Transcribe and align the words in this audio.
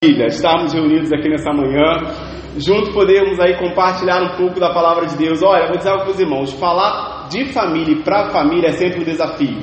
Filha, 0.00 0.26
estarmos 0.26 0.72
reunidos 0.72 1.12
aqui 1.12 1.28
nessa 1.28 1.50
manhã, 1.52 2.14
juntos 2.56 2.94
podermos 2.94 3.40
aí 3.40 3.58
compartilhar 3.58 4.22
um 4.22 4.36
pouco 4.36 4.60
da 4.60 4.72
palavra 4.72 5.06
de 5.06 5.16
Deus. 5.16 5.42
Olha, 5.42 5.66
vou 5.66 5.76
dizer 5.76 5.90
algo 5.90 6.04
para 6.04 6.12
os 6.12 6.20
irmãos, 6.20 6.52
falar 6.52 7.26
de 7.28 7.46
família 7.46 7.96
e 7.96 8.02
para 8.04 8.26
a 8.26 8.30
família 8.30 8.68
é 8.68 8.72
sempre 8.74 9.00
um 9.00 9.04
desafio. 9.04 9.58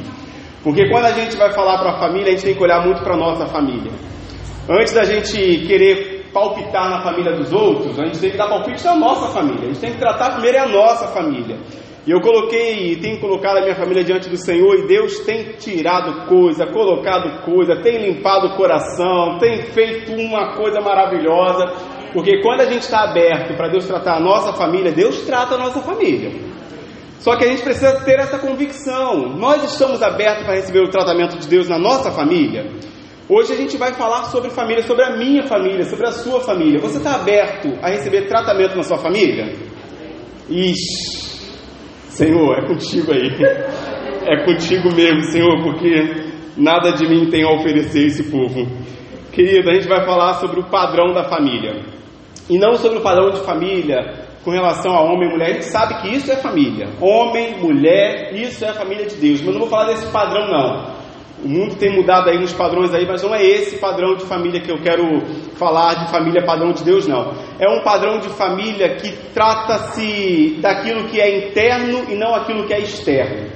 Porque 0.62 0.90
quando 0.90 1.06
a 1.06 1.12
gente 1.12 1.38
vai 1.38 1.54
falar 1.54 1.78
para 1.78 1.92
a 1.92 2.00
família, 2.02 2.28
a 2.28 2.32
gente 2.32 2.44
tem 2.44 2.54
que 2.54 2.62
olhar 2.62 2.86
muito 2.86 3.02
para 3.02 3.14
a 3.14 3.18
nossa 3.18 3.46
família. 3.46 3.94
Antes 4.70 4.94
da 4.94 5.06
gente 5.06 5.38
querer 5.68 6.26
palpitar 6.34 6.90
na 6.90 7.02
família 7.02 7.32
dos 7.32 7.54
outros, 7.54 7.98
a 7.98 8.04
gente 8.04 8.20
tem 8.20 8.32
que 8.32 8.38
dar 8.38 8.50
palpite 8.50 8.84
na 8.84 8.96
nossa 8.98 9.30
família. 9.30 9.62
A 9.62 9.68
gente 9.68 9.80
tem 9.80 9.94
que 9.94 10.00
tratar 10.00 10.32
primeiro 10.32 10.64
a 10.64 10.68
nossa 10.68 11.08
família. 11.14 11.56
E 12.08 12.12
eu 12.12 12.22
coloquei, 12.22 12.98
tenho 12.98 13.20
colocado 13.20 13.58
a 13.58 13.62
minha 13.62 13.74
família 13.74 14.04
diante 14.04 14.30
do 14.30 14.38
Senhor 14.38 14.76
e 14.76 14.88
Deus 14.88 15.22
tem 15.22 15.54
tirado 15.54 16.28
coisa, 16.28 16.68
colocado 16.68 17.44
coisa, 17.44 17.82
tem 17.82 17.98
limpado 18.06 18.48
o 18.48 18.56
coração, 18.56 19.40
tem 19.40 19.64
feito 19.72 20.12
uma 20.14 20.56
coisa 20.56 20.80
maravilhosa. 20.82 21.66
Porque 22.14 22.42
quando 22.44 22.62
a 22.62 22.66
gente 22.66 22.84
está 22.84 23.10
aberto 23.10 23.58
para 23.58 23.70
Deus 23.70 23.88
tratar 23.88 24.18
a 24.18 24.20
nossa 24.20 24.54
família, 24.54 24.92
Deus 24.92 25.22
trata 25.26 25.56
a 25.56 25.58
nossa 25.58 25.82
família. 25.82 26.32
Só 27.20 27.36
que 27.38 27.44
a 27.44 27.48
gente 27.48 27.64
precisa 27.64 28.00
ter 28.02 28.20
essa 28.20 28.38
convicção. 28.38 29.36
Nós 29.36 29.64
estamos 29.64 30.00
abertos 30.04 30.46
para 30.46 30.54
receber 30.54 30.82
o 30.82 30.92
tratamento 30.92 31.40
de 31.40 31.48
Deus 31.48 31.68
na 31.68 31.80
nossa 31.80 32.12
família. 32.12 32.70
Hoje 33.28 33.52
a 33.52 33.56
gente 33.56 33.78
vai 33.78 33.96
falar 33.96 34.26
sobre 34.26 34.52
família, 34.52 34.84
sobre 34.84 35.04
a 35.04 35.18
minha 35.18 35.48
família, 35.48 35.84
sobre 35.86 36.08
a 36.08 36.12
sua 36.12 36.40
família. 36.42 36.80
Você 36.80 36.98
está 36.98 37.16
aberto 37.16 37.74
a 37.82 37.90
receber 37.90 38.28
tratamento 38.28 38.76
na 38.76 38.84
sua 38.84 39.00
família? 39.00 39.56
Ixi, 40.48 41.35
Senhor, 42.16 42.58
é 42.58 42.66
contigo 42.66 43.12
aí. 43.12 43.30
É 44.26 44.46
contigo 44.46 44.90
mesmo, 44.96 45.22
Senhor, 45.32 45.62
porque 45.62 46.32
nada 46.58 46.94
de 46.94 47.08
mim 47.08 47.30
tem 47.30 47.44
a 47.44 47.52
oferecer 47.52 48.06
esse 48.06 48.32
povo. 48.32 48.66
Querido, 49.34 49.70
a 49.70 49.74
gente 49.74 49.88
vai 49.88 50.06
falar 50.06 50.36
sobre 50.36 50.62
o 50.62 50.70
padrão 50.70 51.14
da 51.14 51.26
família. 51.26 51.84
E 52.50 52.58
não 52.58 52.76
sobre 52.76 53.00
o 53.00 53.02
padrão 53.02 53.32
de 53.32 53.42
família 53.42 53.98
com 54.46 54.52
relação 54.52 54.96
a 54.96 55.02
homem 55.02 55.28
e 55.28 55.32
mulher. 55.34 55.50
A 55.50 55.54
gente 55.56 55.66
sabe 55.66 56.02
que 56.02 56.16
isso 56.16 56.32
é 56.32 56.38
família. 56.38 56.88
Homem, 57.02 57.60
mulher, 57.60 58.34
isso 58.34 58.64
é 58.64 58.70
a 58.70 58.74
família 58.74 59.06
de 59.06 59.16
Deus. 59.16 59.42
Mas 59.42 59.54
não 59.54 59.60
vou 59.60 59.70
falar 59.70 59.88
desse 59.88 60.10
padrão, 60.10 60.48
não. 60.48 60.95
O 61.44 61.48
mundo 61.48 61.76
tem 61.76 61.92
mudado 61.92 62.30
aí 62.30 62.40
nos 62.40 62.54
padrões 62.54 62.94
aí, 62.94 63.06
mas 63.06 63.22
não 63.22 63.36
é 63.36 63.44
esse 63.44 63.78
padrão 63.78 64.16
de 64.16 64.26
família 64.26 64.62
que 64.62 64.72
eu 64.72 64.82
quero 64.82 65.04
falar 65.58 66.06
de 66.06 66.12
família 66.12 66.46
padrão 66.46 66.72
de 66.72 66.84
Deus, 66.84 67.08
não. 67.08 67.34
É 67.60 67.70
um 67.70 67.84
padrão 67.84 68.20
de 68.20 68.30
família 68.30 68.96
que 68.96 69.12
trata-se 69.34 70.58
daquilo 70.62 71.06
que 71.06 71.20
é 71.20 71.48
interno 71.48 72.06
e 72.10 72.16
não 72.16 72.34
aquilo 72.34 72.66
que 72.66 72.74
é 72.74 72.80
externo. 72.80 73.52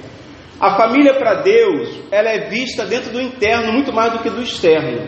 A 0.59 0.75
família 0.75 1.13
para 1.13 1.35
Deus, 1.35 2.01
ela 2.11 2.29
é 2.29 2.49
vista 2.49 2.85
dentro 2.85 3.11
do 3.11 3.21
interno 3.21 3.71
muito 3.71 3.93
mais 3.93 4.11
do 4.11 4.19
que 4.19 4.29
do 4.29 4.41
externo. 4.41 5.07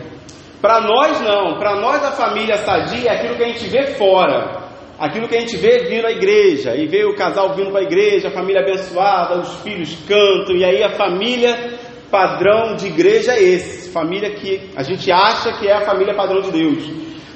Para 0.61 0.79
nós 0.79 1.19
não, 1.19 1.57
para 1.57 1.75
nós 1.75 2.01
a 2.03 2.11
família 2.11 2.55
sadia 2.57 3.09
é 3.09 3.15
aquilo 3.15 3.35
que 3.35 3.43
a 3.43 3.47
gente 3.47 3.67
vê 3.67 3.87
fora. 3.95 4.61
Aquilo 4.97 5.27
que 5.27 5.35
a 5.35 5.39
gente 5.39 5.57
vê 5.57 5.89
vindo 5.89 6.05
à 6.05 6.11
igreja, 6.11 6.75
e 6.75 6.85
vê 6.85 7.03
o 7.03 7.15
casal 7.15 7.55
vindo 7.55 7.71
para 7.71 7.81
a 7.81 7.83
igreja, 7.83 8.27
a 8.27 8.31
família 8.31 8.61
abençoada, 8.61 9.39
os 9.39 9.55
filhos 9.61 9.97
cantam, 10.07 10.55
e 10.55 10.63
aí 10.63 10.83
a 10.83 10.91
família 10.91 11.79
padrão 12.11 12.75
de 12.75 12.87
igreja 12.87 13.33
é 13.33 13.41
esse, 13.41 13.89
família 13.89 14.29
que 14.35 14.69
a 14.75 14.83
gente 14.83 15.11
acha 15.11 15.53
que 15.53 15.67
é 15.67 15.73
a 15.73 15.81
família 15.81 16.13
padrão 16.13 16.41
de 16.41 16.51
Deus. 16.51 16.83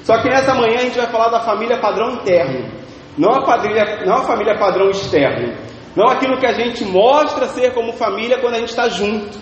Só 0.04 0.22
que 0.22 0.28
nessa 0.28 0.54
manhã 0.54 0.76
a 0.76 0.82
gente 0.82 0.98
vai 0.98 1.08
falar 1.08 1.30
da 1.30 1.40
família 1.40 1.78
padrão 1.78 2.14
interno, 2.14 2.70
não 3.18 3.30
a, 3.30 3.46
família, 3.46 4.04
não 4.06 4.16
a 4.18 4.22
família 4.22 4.56
padrão 4.56 4.90
externo, 4.90 5.54
não 5.96 6.06
aquilo 6.06 6.38
que 6.38 6.46
a 6.46 6.52
gente 6.52 6.84
mostra 6.84 7.46
ser 7.46 7.72
como 7.72 7.92
família 7.94 8.38
quando 8.38 8.54
a 8.54 8.58
gente 8.58 8.68
está 8.68 8.88
junto, 8.88 9.36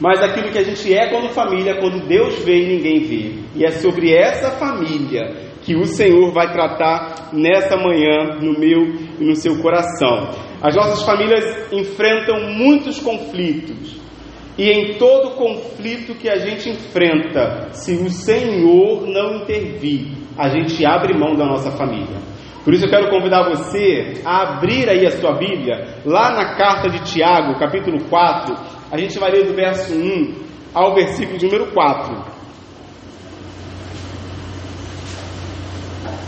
mas 0.00 0.20
aquilo 0.20 0.50
que 0.50 0.58
a 0.58 0.64
gente 0.64 0.92
é 0.92 1.08
como 1.10 1.28
família 1.28 1.78
quando 1.78 2.08
Deus 2.08 2.42
vê 2.42 2.64
e 2.64 2.76
ninguém 2.76 3.00
vê. 3.04 3.42
E 3.54 3.64
é 3.64 3.70
sobre 3.70 4.12
essa 4.12 4.50
família 4.52 5.52
que 5.60 5.76
o 5.76 5.84
Senhor 5.84 6.32
vai 6.32 6.50
tratar 6.52 7.28
nessa 7.32 7.76
manhã 7.76 8.40
no 8.40 8.58
meu 8.58 8.82
e 9.20 9.24
no 9.24 9.36
seu 9.36 9.62
coração. 9.62 10.30
As 10.60 10.74
nossas 10.74 11.04
famílias 11.04 11.72
enfrentam 11.72 12.50
muitos 12.50 12.98
conflitos, 12.98 14.01
e 14.58 14.70
em 14.70 14.98
todo 14.98 15.34
conflito 15.34 16.14
que 16.14 16.28
a 16.28 16.36
gente 16.36 16.68
enfrenta, 16.68 17.68
se 17.72 17.94
o 17.94 18.10
Senhor 18.10 19.06
não 19.06 19.36
intervir, 19.36 20.12
a 20.36 20.48
gente 20.48 20.84
abre 20.84 21.16
mão 21.16 21.34
da 21.34 21.46
nossa 21.46 21.70
família. 21.70 22.18
Por 22.64 22.74
isso 22.74 22.84
eu 22.84 22.90
quero 22.90 23.10
convidar 23.10 23.48
você 23.48 24.20
a 24.24 24.56
abrir 24.56 24.88
aí 24.88 25.06
a 25.06 25.10
sua 25.10 25.32
Bíblia, 25.32 25.96
lá 26.04 26.32
na 26.32 26.54
carta 26.54 26.88
de 26.88 27.02
Tiago, 27.02 27.58
capítulo 27.58 28.04
4, 28.08 28.54
a 28.90 28.98
gente 28.98 29.18
vai 29.18 29.30
ler 29.30 29.46
do 29.46 29.54
verso 29.54 29.94
1 29.94 30.34
ao 30.74 30.94
versículo 30.94 31.38
número 31.42 31.72
4. 31.72 32.32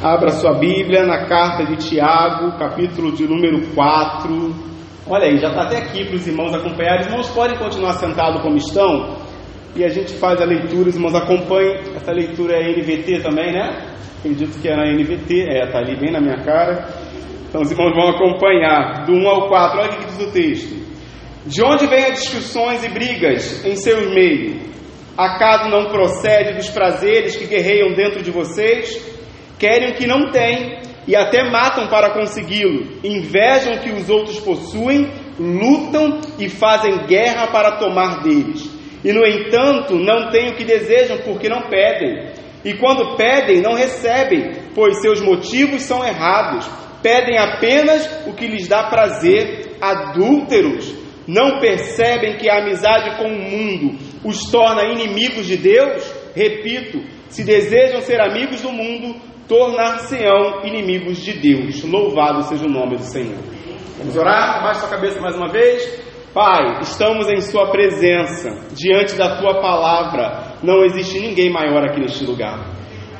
Abra 0.02 0.30
sua 0.30 0.54
Bíblia 0.54 1.06
na 1.06 1.26
carta 1.26 1.64
de 1.64 1.76
Tiago, 1.76 2.58
capítulo 2.58 3.12
de 3.12 3.26
número 3.26 3.68
4. 3.74 4.73
Olha 5.06 5.26
aí, 5.26 5.36
já 5.36 5.48
está 5.48 5.64
até 5.64 5.78
aqui 5.78 6.06
para 6.06 6.16
os 6.16 6.26
irmãos 6.26 6.54
acompanharem. 6.54 7.00
Os 7.00 7.06
irmãos 7.06 7.30
podem 7.30 7.58
continuar 7.58 7.92
sentados 7.92 8.40
como 8.40 8.56
estão 8.56 9.18
e 9.76 9.84
a 9.84 9.88
gente 9.88 10.14
faz 10.14 10.40
a 10.40 10.46
leitura, 10.46 10.88
os 10.88 10.94
irmãos 10.94 11.14
acompanhem. 11.14 11.76
Essa 11.94 12.10
leitura 12.10 12.54
é 12.54 12.72
NVT 12.72 13.20
também, 13.20 13.52
né? 13.52 13.84
Acredito 14.18 14.58
que 14.62 14.66
é 14.66 14.74
NVT, 14.74 15.42
é, 15.42 15.64
está 15.66 15.78
ali 15.80 15.94
bem 16.00 16.10
na 16.10 16.20
minha 16.20 16.42
cara. 16.42 16.88
Então 17.46 17.60
os 17.60 17.70
irmãos 17.70 17.92
vão 17.94 18.08
acompanhar, 18.08 19.04
do 19.04 19.12
1 19.12 19.28
ao 19.28 19.48
4. 19.48 19.78
Olha 19.78 19.90
o 19.90 19.96
que 19.98 20.06
diz 20.06 20.20
o 20.22 20.32
texto. 20.32 20.84
De 21.44 21.62
onde 21.62 21.86
vêm 21.86 22.06
as 22.06 22.22
discussões 22.22 22.82
e 22.82 22.88
brigas 22.88 23.62
em 23.62 23.76
seus 23.76 24.06
meios? 24.08 24.62
Acaso 25.18 25.68
não 25.68 25.90
procede 25.90 26.54
dos 26.54 26.70
prazeres 26.70 27.36
que 27.36 27.46
guerreiam 27.46 27.92
dentro 27.92 28.22
de 28.22 28.30
vocês? 28.30 29.04
Querem 29.58 29.90
o 29.90 29.94
que 29.94 30.06
não 30.06 30.30
têm 30.30 30.78
e 31.06 31.14
até 31.14 31.50
matam 31.50 31.86
para 31.88 32.14
consegui-lo, 32.14 32.98
invejam 33.04 33.74
o 33.74 33.80
que 33.80 33.90
os 33.90 34.08
outros 34.08 34.40
possuem, 34.40 35.10
lutam 35.38 36.20
e 36.38 36.48
fazem 36.48 37.06
guerra 37.06 37.48
para 37.48 37.76
tomar 37.76 38.22
deles. 38.22 38.70
E 39.04 39.12
no 39.12 39.26
entanto, 39.26 39.96
não 39.96 40.30
têm 40.30 40.50
o 40.50 40.56
que 40.56 40.64
desejam 40.64 41.18
porque 41.18 41.48
não 41.48 41.68
pedem. 41.68 42.32
E 42.64 42.74
quando 42.74 43.16
pedem, 43.16 43.60
não 43.60 43.74
recebem, 43.74 44.52
pois 44.74 45.02
seus 45.02 45.20
motivos 45.20 45.82
são 45.82 46.02
errados. 46.04 46.66
Pedem 47.02 47.36
apenas 47.36 48.08
o 48.26 48.32
que 48.32 48.46
lhes 48.46 48.66
dá 48.66 48.84
prazer. 48.84 49.76
Adúlteros 49.78 50.94
não 51.26 51.58
percebem 51.58 52.38
que 52.38 52.48
a 52.48 52.62
amizade 52.62 53.18
com 53.18 53.28
o 53.28 53.38
mundo 53.38 53.98
os 54.24 54.50
torna 54.50 54.84
inimigos 54.84 55.46
de 55.46 55.58
Deus? 55.58 56.02
Repito, 56.34 57.02
se 57.28 57.44
desejam 57.44 58.00
ser 58.00 58.20
amigos 58.20 58.62
do 58.62 58.72
mundo, 58.72 59.16
tornar-se-ão 59.48 60.64
inimigos 60.64 61.18
de 61.18 61.32
Deus. 61.32 61.82
Louvado 61.84 62.42
seja 62.42 62.66
o 62.66 62.70
nome 62.70 62.96
do 62.96 63.02
Senhor. 63.02 63.38
Vamos 63.98 64.16
orar? 64.16 64.58
Abaixe 64.58 64.80
sua 64.80 64.88
cabeça 64.88 65.20
mais 65.20 65.36
uma 65.36 65.48
vez. 65.48 66.04
Pai, 66.34 66.80
estamos 66.82 67.28
em 67.28 67.40
Sua 67.40 67.70
presença, 67.70 68.66
diante 68.74 69.14
da 69.14 69.36
Tua 69.36 69.60
palavra. 69.60 70.56
Não 70.64 70.84
existe 70.84 71.20
ninguém 71.20 71.48
maior 71.48 71.84
aqui 71.84 72.00
neste 72.00 72.24
lugar. 72.24 72.58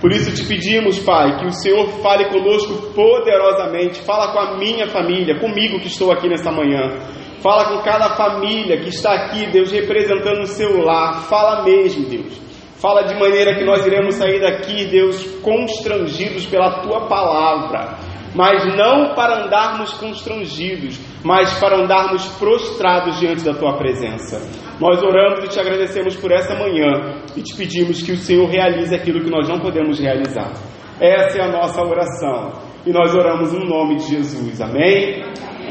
Por 0.01 0.11
isso 0.11 0.35
te 0.35 0.45
pedimos, 0.45 0.99
Pai, 0.99 1.39
que 1.39 1.47
o 1.47 1.53
Senhor 1.53 1.87
fale 2.03 2.25
conosco 2.27 2.93
poderosamente. 2.93 4.01
Fala 4.01 4.33
com 4.33 4.41
a 4.41 4.59
minha 4.59 4.89
família, 4.89 5.39
comigo 5.39 5.79
que 5.79 5.87
estou 5.87 6.11
aqui 6.11 6.29
nessa 6.29 6.51
manhã. 6.51 6.99
Fala 7.41 7.67
com 7.67 7.83
cada 7.83 8.17
família 8.17 8.81
que 8.81 8.89
está 8.89 9.13
aqui, 9.15 9.47
Deus, 9.47 9.71
representando 9.71 10.41
o 10.41 10.47
seu 10.47 10.83
lar. 10.83 11.23
Fala 11.29 11.63
mesmo, 11.63 12.09
Deus. 12.09 12.44
Fala 12.77 13.03
de 13.03 13.15
maneira 13.19 13.55
que 13.55 13.65
nós 13.65 13.85
iremos 13.87 14.15
sair 14.17 14.41
daqui, 14.41 14.85
Deus, 14.87 15.25
constrangidos 15.41 16.47
pela 16.47 16.83
tua 16.83 17.07
palavra, 17.07 17.97
mas 18.35 18.77
não 18.77 19.15
para 19.15 19.45
andarmos 19.45 19.93
constrangidos, 19.95 20.99
mas 21.25 21.53
para 21.59 21.83
andarmos 21.83 22.27
prostrados 22.37 23.19
diante 23.21 23.45
da 23.45 23.55
tua 23.55 23.77
presença. 23.77 24.41
Nós 24.81 25.03
oramos 25.03 25.45
e 25.45 25.49
te 25.49 25.61
agradecemos 25.61 26.17
por 26.17 26.33
essa 26.33 26.55
manhã 26.57 27.23
e 27.37 27.43
te 27.43 27.57
pedimos 27.57 28.03
que 28.03 28.13
o 28.13 28.17
Senhor 28.17 28.49
realize 28.49 28.95
aquilo 28.95 29.23
que 29.23 29.31
nós 29.31 29.49
não 29.49 29.61
podemos 29.61 30.01
realizar. 30.01 30.53
Essa 31.01 31.39
é 31.39 31.43
a 31.43 31.53
nossa 31.53 31.81
oração 31.81 32.53
e 32.85 32.93
nós 32.93 33.15
oramos 33.15 33.53
no 33.53 33.65
nome 33.65 33.97
de 33.97 34.09
Jesus. 34.09 34.61
Amém? 34.61 35.23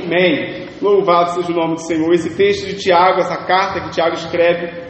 Amém. 0.04 0.68
Louvado 0.81 1.31
seja 1.31 1.51
o 1.51 1.56
nome 1.56 1.75
do 1.75 1.81
Senhor. 1.81 2.12
Esse 2.13 2.36
texto 2.36 2.66
de 2.66 2.75
Tiago, 2.75 3.19
essa 3.19 3.38
carta 3.45 3.81
que 3.81 3.92
Tiago 3.92 4.16
escreve, 4.16 4.83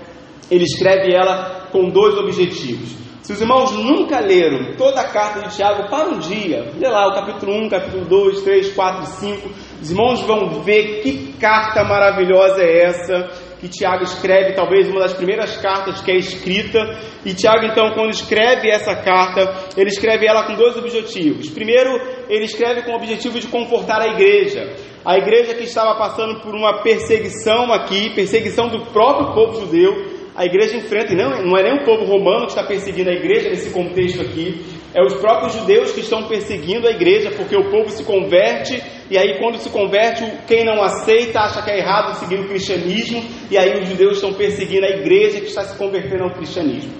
ele 0.50 0.64
escreve 0.64 1.14
ela 1.14 1.63
com 1.74 1.90
dois 1.90 2.16
objetivos. 2.16 2.96
Se 3.24 3.32
os 3.32 3.42
irmãos 3.42 3.72
nunca 3.72 4.20
leram 4.20 4.76
toda 4.76 5.00
a 5.00 5.08
carta 5.08 5.48
de 5.48 5.56
Tiago, 5.56 5.90
para 5.90 6.10
um 6.10 6.20
dia, 6.20 6.72
lê 6.78 6.88
lá 6.90 7.08
o 7.08 7.14
capítulo 7.14 7.54
1, 7.54 7.70
capítulo 7.70 8.06
2, 8.06 8.42
3, 8.42 8.74
4 8.74 9.06
5. 9.06 9.50
Os 9.82 9.92
irmãos 9.92 10.22
vão 10.24 10.62
ver 10.62 11.02
que 11.02 11.34
carta 11.40 11.86
maravilhosa 11.86 12.62
é 12.62 12.84
essa 12.84 13.32
que 13.62 13.70
Tiago 13.70 14.04
escreve, 14.04 14.52
talvez 14.52 14.90
uma 14.90 15.00
das 15.00 15.14
primeiras 15.14 15.56
cartas 15.56 16.02
que 16.02 16.12
é 16.12 16.18
escrita. 16.18 16.80
E 17.26 17.34
Tiago, 17.34 17.66
então, 17.66 17.94
quando 17.94 18.10
escreve 18.10 18.70
essa 18.70 18.94
carta, 18.94 19.56
ele 19.78 19.88
escreve 19.88 20.28
ela 20.28 20.44
com 20.44 20.56
dois 20.56 20.76
objetivos. 20.76 21.50
Primeiro, 21.50 21.92
ele 22.28 22.44
escreve 22.44 22.82
com 22.82 22.92
o 22.92 22.96
objetivo 22.96 23.40
de 23.40 23.48
confortar 23.48 24.02
a 24.02 24.08
igreja. 24.08 24.70
A 25.06 25.18
igreja 25.18 25.54
que 25.54 25.64
estava 25.64 25.98
passando 25.98 26.42
por 26.42 26.54
uma 26.54 26.82
perseguição 26.84 27.72
aqui, 27.72 28.10
perseguição 28.14 28.68
do 28.68 28.86
próprio 28.88 29.34
povo 29.34 29.62
judeu, 29.62 30.13
a 30.36 30.46
igreja 30.46 30.78
enfrenta, 30.78 31.14
e 31.14 31.16
não, 31.16 31.44
não 31.44 31.58
é 31.58 31.64
nem 31.64 31.82
o 31.82 31.86
povo 31.86 32.06
romano 32.06 32.46
que 32.46 32.52
está 32.54 32.64
perseguindo 32.64 33.10
a 33.10 33.14
igreja 33.14 33.50
nesse 33.50 33.70
contexto 33.70 34.22
aqui, 34.22 34.66
é 34.94 35.04
os 35.04 35.16
próprios 35.16 35.54
judeus 35.54 35.92
que 35.92 36.02
estão 36.02 36.24
perseguindo 36.28 36.88
a 36.88 36.92
igreja, 36.92 37.32
porque 37.32 37.56
o 37.56 37.70
povo 37.70 37.90
se 37.90 38.04
converte, 38.04 38.82
e 39.10 39.18
aí 39.18 39.40
quando 39.40 39.58
se 39.58 39.70
converte, 39.70 40.24
quem 40.48 40.64
não 40.64 40.82
aceita 40.82 41.40
acha 41.40 41.62
que 41.62 41.70
é 41.70 41.80
errado 41.80 42.16
seguir 42.18 42.40
o 42.40 42.48
cristianismo, 42.48 43.24
e 43.50 43.58
aí 43.58 43.80
os 43.82 43.90
judeus 43.90 44.14
estão 44.14 44.34
perseguindo 44.34 44.86
a 44.86 44.90
igreja 44.90 45.40
que 45.40 45.48
está 45.48 45.64
se 45.64 45.78
convertendo 45.78 46.24
ao 46.24 46.32
cristianismo. 46.32 46.92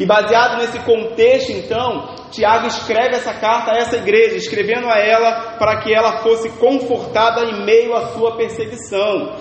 E 0.00 0.06
baseado 0.06 0.58
nesse 0.58 0.78
contexto, 0.80 1.50
então, 1.50 2.14
Tiago 2.30 2.68
escreve 2.68 3.16
essa 3.16 3.34
carta 3.34 3.72
a 3.72 3.78
essa 3.78 3.96
igreja, 3.96 4.36
escrevendo 4.36 4.86
a 4.86 4.96
ela 4.96 5.56
para 5.58 5.80
que 5.80 5.92
ela 5.92 6.22
fosse 6.22 6.48
confortada 6.50 7.44
em 7.44 7.64
meio 7.64 7.94
à 7.94 8.06
sua 8.12 8.36
perseguição. 8.36 9.34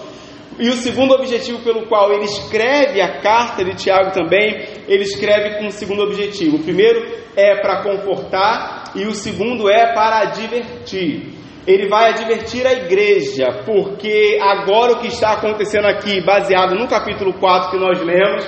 E 0.60 0.70
o 0.70 0.74
segundo 0.74 1.14
objetivo 1.14 1.60
pelo 1.60 1.86
qual 1.88 2.12
ele 2.12 2.26
escreve 2.26 3.00
a 3.00 3.20
carta 3.22 3.64
de 3.64 3.76
Tiago 3.76 4.12
também, 4.12 4.68
ele 4.88 5.04
escreve 5.04 5.60
com 5.60 5.68
um 5.68 5.72
segundo 5.72 6.02
objetivo. 6.02 6.58
O 6.58 6.64
primeiro 6.64 7.06
é 7.36 7.62
para 7.62 7.84
confortar 7.84 8.92
e 8.96 9.06
o 9.06 9.14
segundo 9.14 9.70
é 9.70 9.94
para 9.94 10.22
advertir. 10.22 11.36
Ele 11.68 11.88
vai 11.88 12.12
advertir 12.12 12.66
a 12.66 12.74
igreja, 12.74 13.64
porque 13.66 14.40
agora 14.42 14.94
o 14.94 15.00
que 15.00 15.08
está 15.08 15.34
acontecendo 15.34 15.86
aqui, 15.86 16.24
baseado 16.26 16.74
no 16.76 16.88
capítulo 16.88 17.34
4 17.34 17.72
que 17.72 17.78
nós 17.78 18.02
lemos, 18.02 18.48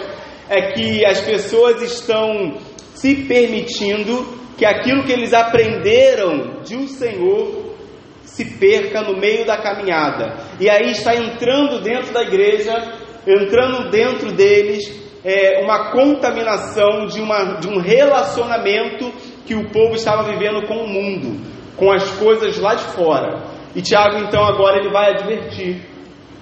é 0.50 0.72
que 0.72 1.06
as 1.06 1.22
pessoas 1.22 1.82
estão 1.82 2.58
se 2.96 3.16
permitindo 3.28 4.26
que 4.58 4.66
aquilo 4.66 5.04
que 5.04 5.12
eles 5.12 5.34
aprenderam 5.34 6.62
de 6.64 6.76
um 6.76 6.88
Senhor 6.88 7.76
se 8.24 8.58
perca 8.58 9.02
no 9.02 9.18
meio 9.18 9.46
da 9.46 9.58
caminhada. 9.58 10.38
E 10.60 10.70
aí 10.70 10.92
está 10.92 11.16
entrando 11.16 11.82
dentro 11.82 12.14
da 12.14 12.22
igreja, 12.22 12.74
entrando 13.26 13.90
dentro 13.90 14.32
deles, 14.32 15.00
é, 15.24 15.62
uma 15.64 15.92
contaminação 15.92 17.06
de, 17.08 17.20
uma, 17.22 17.60
de 17.60 17.68
um 17.68 17.80
relacionamento 17.80 19.12
que 19.46 19.56
o 19.56 19.70
povo 19.70 19.96
estava 19.96 20.24
vivendo 20.24 20.66
com 20.68 20.84
o 20.84 20.88
mundo, 20.88 21.40
com 21.76 21.92
as 21.92 22.10
coisas 22.18 22.58
lá 22.58 22.76
de 22.76 22.84
fora. 22.96 23.42
E 23.76 23.82
Tiago, 23.82 24.18
então, 24.18 24.44
agora 24.44 24.80
ele 24.80 24.92
vai 24.92 25.12
advertir 25.12 25.82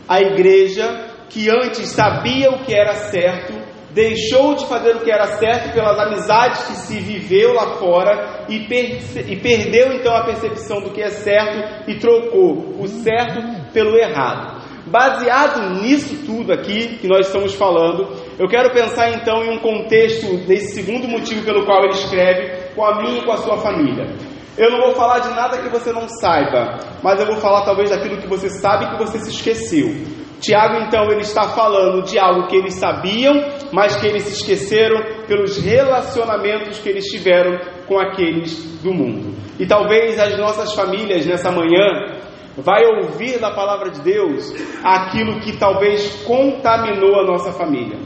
a 0.07 0.21
igreja 0.21 1.05
que 1.29 1.49
antes 1.49 1.89
sabia 1.89 2.49
o 2.49 2.59
que 2.59 2.73
era 2.73 2.93
certo, 2.93 3.53
deixou 3.92 4.56
de 4.56 4.66
fazer 4.68 4.95
o 4.95 5.00
que 5.00 5.12
era 5.12 5.25
certo 5.38 5.74
pelas 5.74 5.98
amizades 5.98 6.62
que 6.68 6.74
se 6.74 7.00
viveu 7.00 7.54
lá 7.54 7.78
fora 7.78 8.45
e, 8.50 8.57
e, 8.57 9.36
perdeu 9.38 9.94
então 9.94 10.16
a 10.16 10.25
percepção 10.25 10.81
do 10.81 10.92
que 10.92 11.01
é 11.01 11.10
certo 11.10 11.89
e 11.89 11.95
trocou 11.95 12.75
o 12.80 12.88
certo 12.88 13.72
pelo 13.74 13.98
errado. 13.98 14.57
Baseado 14.86 15.81
nisso 15.81 16.25
tudo 16.25 16.54
aqui 16.54 16.98
que 17.00 17.07
nós 17.07 17.28
estamos 17.28 17.54
falando, 17.54 18.07
eu 18.39 18.48
quero 18.48 18.72
pensar 18.72 19.12
então 19.12 19.44
em 19.44 19.50
um 19.50 19.60
contexto 19.60 20.38
desse 20.45 20.75
segundo 20.81 21.07
motivo 21.07 21.44
pelo 21.44 21.66
qual 21.66 21.84
ele 21.84 21.94
escreve 21.94 22.74
com 22.74 22.86
a 22.86 23.01
minha 23.01 23.19
e 23.19 23.25
com 23.25 23.31
a 23.34 23.38
sua 23.38 23.57
família. 23.57 24.16
Eu 24.57 24.72
não 24.72 24.80
vou 24.80 24.95
falar 24.95 25.19
de 25.19 25.30
nada 25.30 25.57
que 25.57 25.69
você 25.69 25.92
não 25.92 26.07
saiba, 26.07 26.80
mas 27.04 27.19
eu 27.19 27.28
vou 27.28 27.36
falar 27.36 27.63
talvez 27.63 27.89
daquilo 27.89 28.18
que 28.18 28.28
você 28.28 28.50
sabe 28.50 28.89
que 28.92 28.98
você 28.98 29.19
se 29.19 29.30
esqueceu. 29.30 29.94
Tiago, 30.39 30.84
então, 30.86 31.06
ele 31.12 31.22
está 31.22 31.50
falando 31.50 32.04
de 32.04 32.19
algo 32.19 32.48
que 32.48 32.56
eles 32.56 32.75
sabiam, 32.75 33.34
mas 33.72 33.95
que 33.95 34.06
eles 34.06 34.24
se 34.24 34.34
esqueceram 34.34 35.25
pelos 35.28 35.57
relacionamentos 35.57 36.80
que 36.80 36.89
eles 36.89 37.06
tiveram 37.06 37.60
com 37.88 38.00
aqueles 38.00 38.81
do 38.84 38.94
mundo. 38.94 39.36
E 39.60 39.66
talvez 39.66 40.19
as 40.19 40.38
nossas 40.38 40.74
famílias 40.74 41.25
nessa 41.25 41.51
manhã 41.51 42.18
vai 42.56 42.86
ouvir 42.86 43.39
da 43.39 43.51
palavra 43.51 43.89
de 43.89 44.01
Deus 44.01 44.54
aquilo 44.84 45.39
que 45.39 45.57
talvez 45.57 46.24
contaminou 46.24 47.19
a 47.19 47.25
nossa 47.25 47.51
família. 47.51 47.98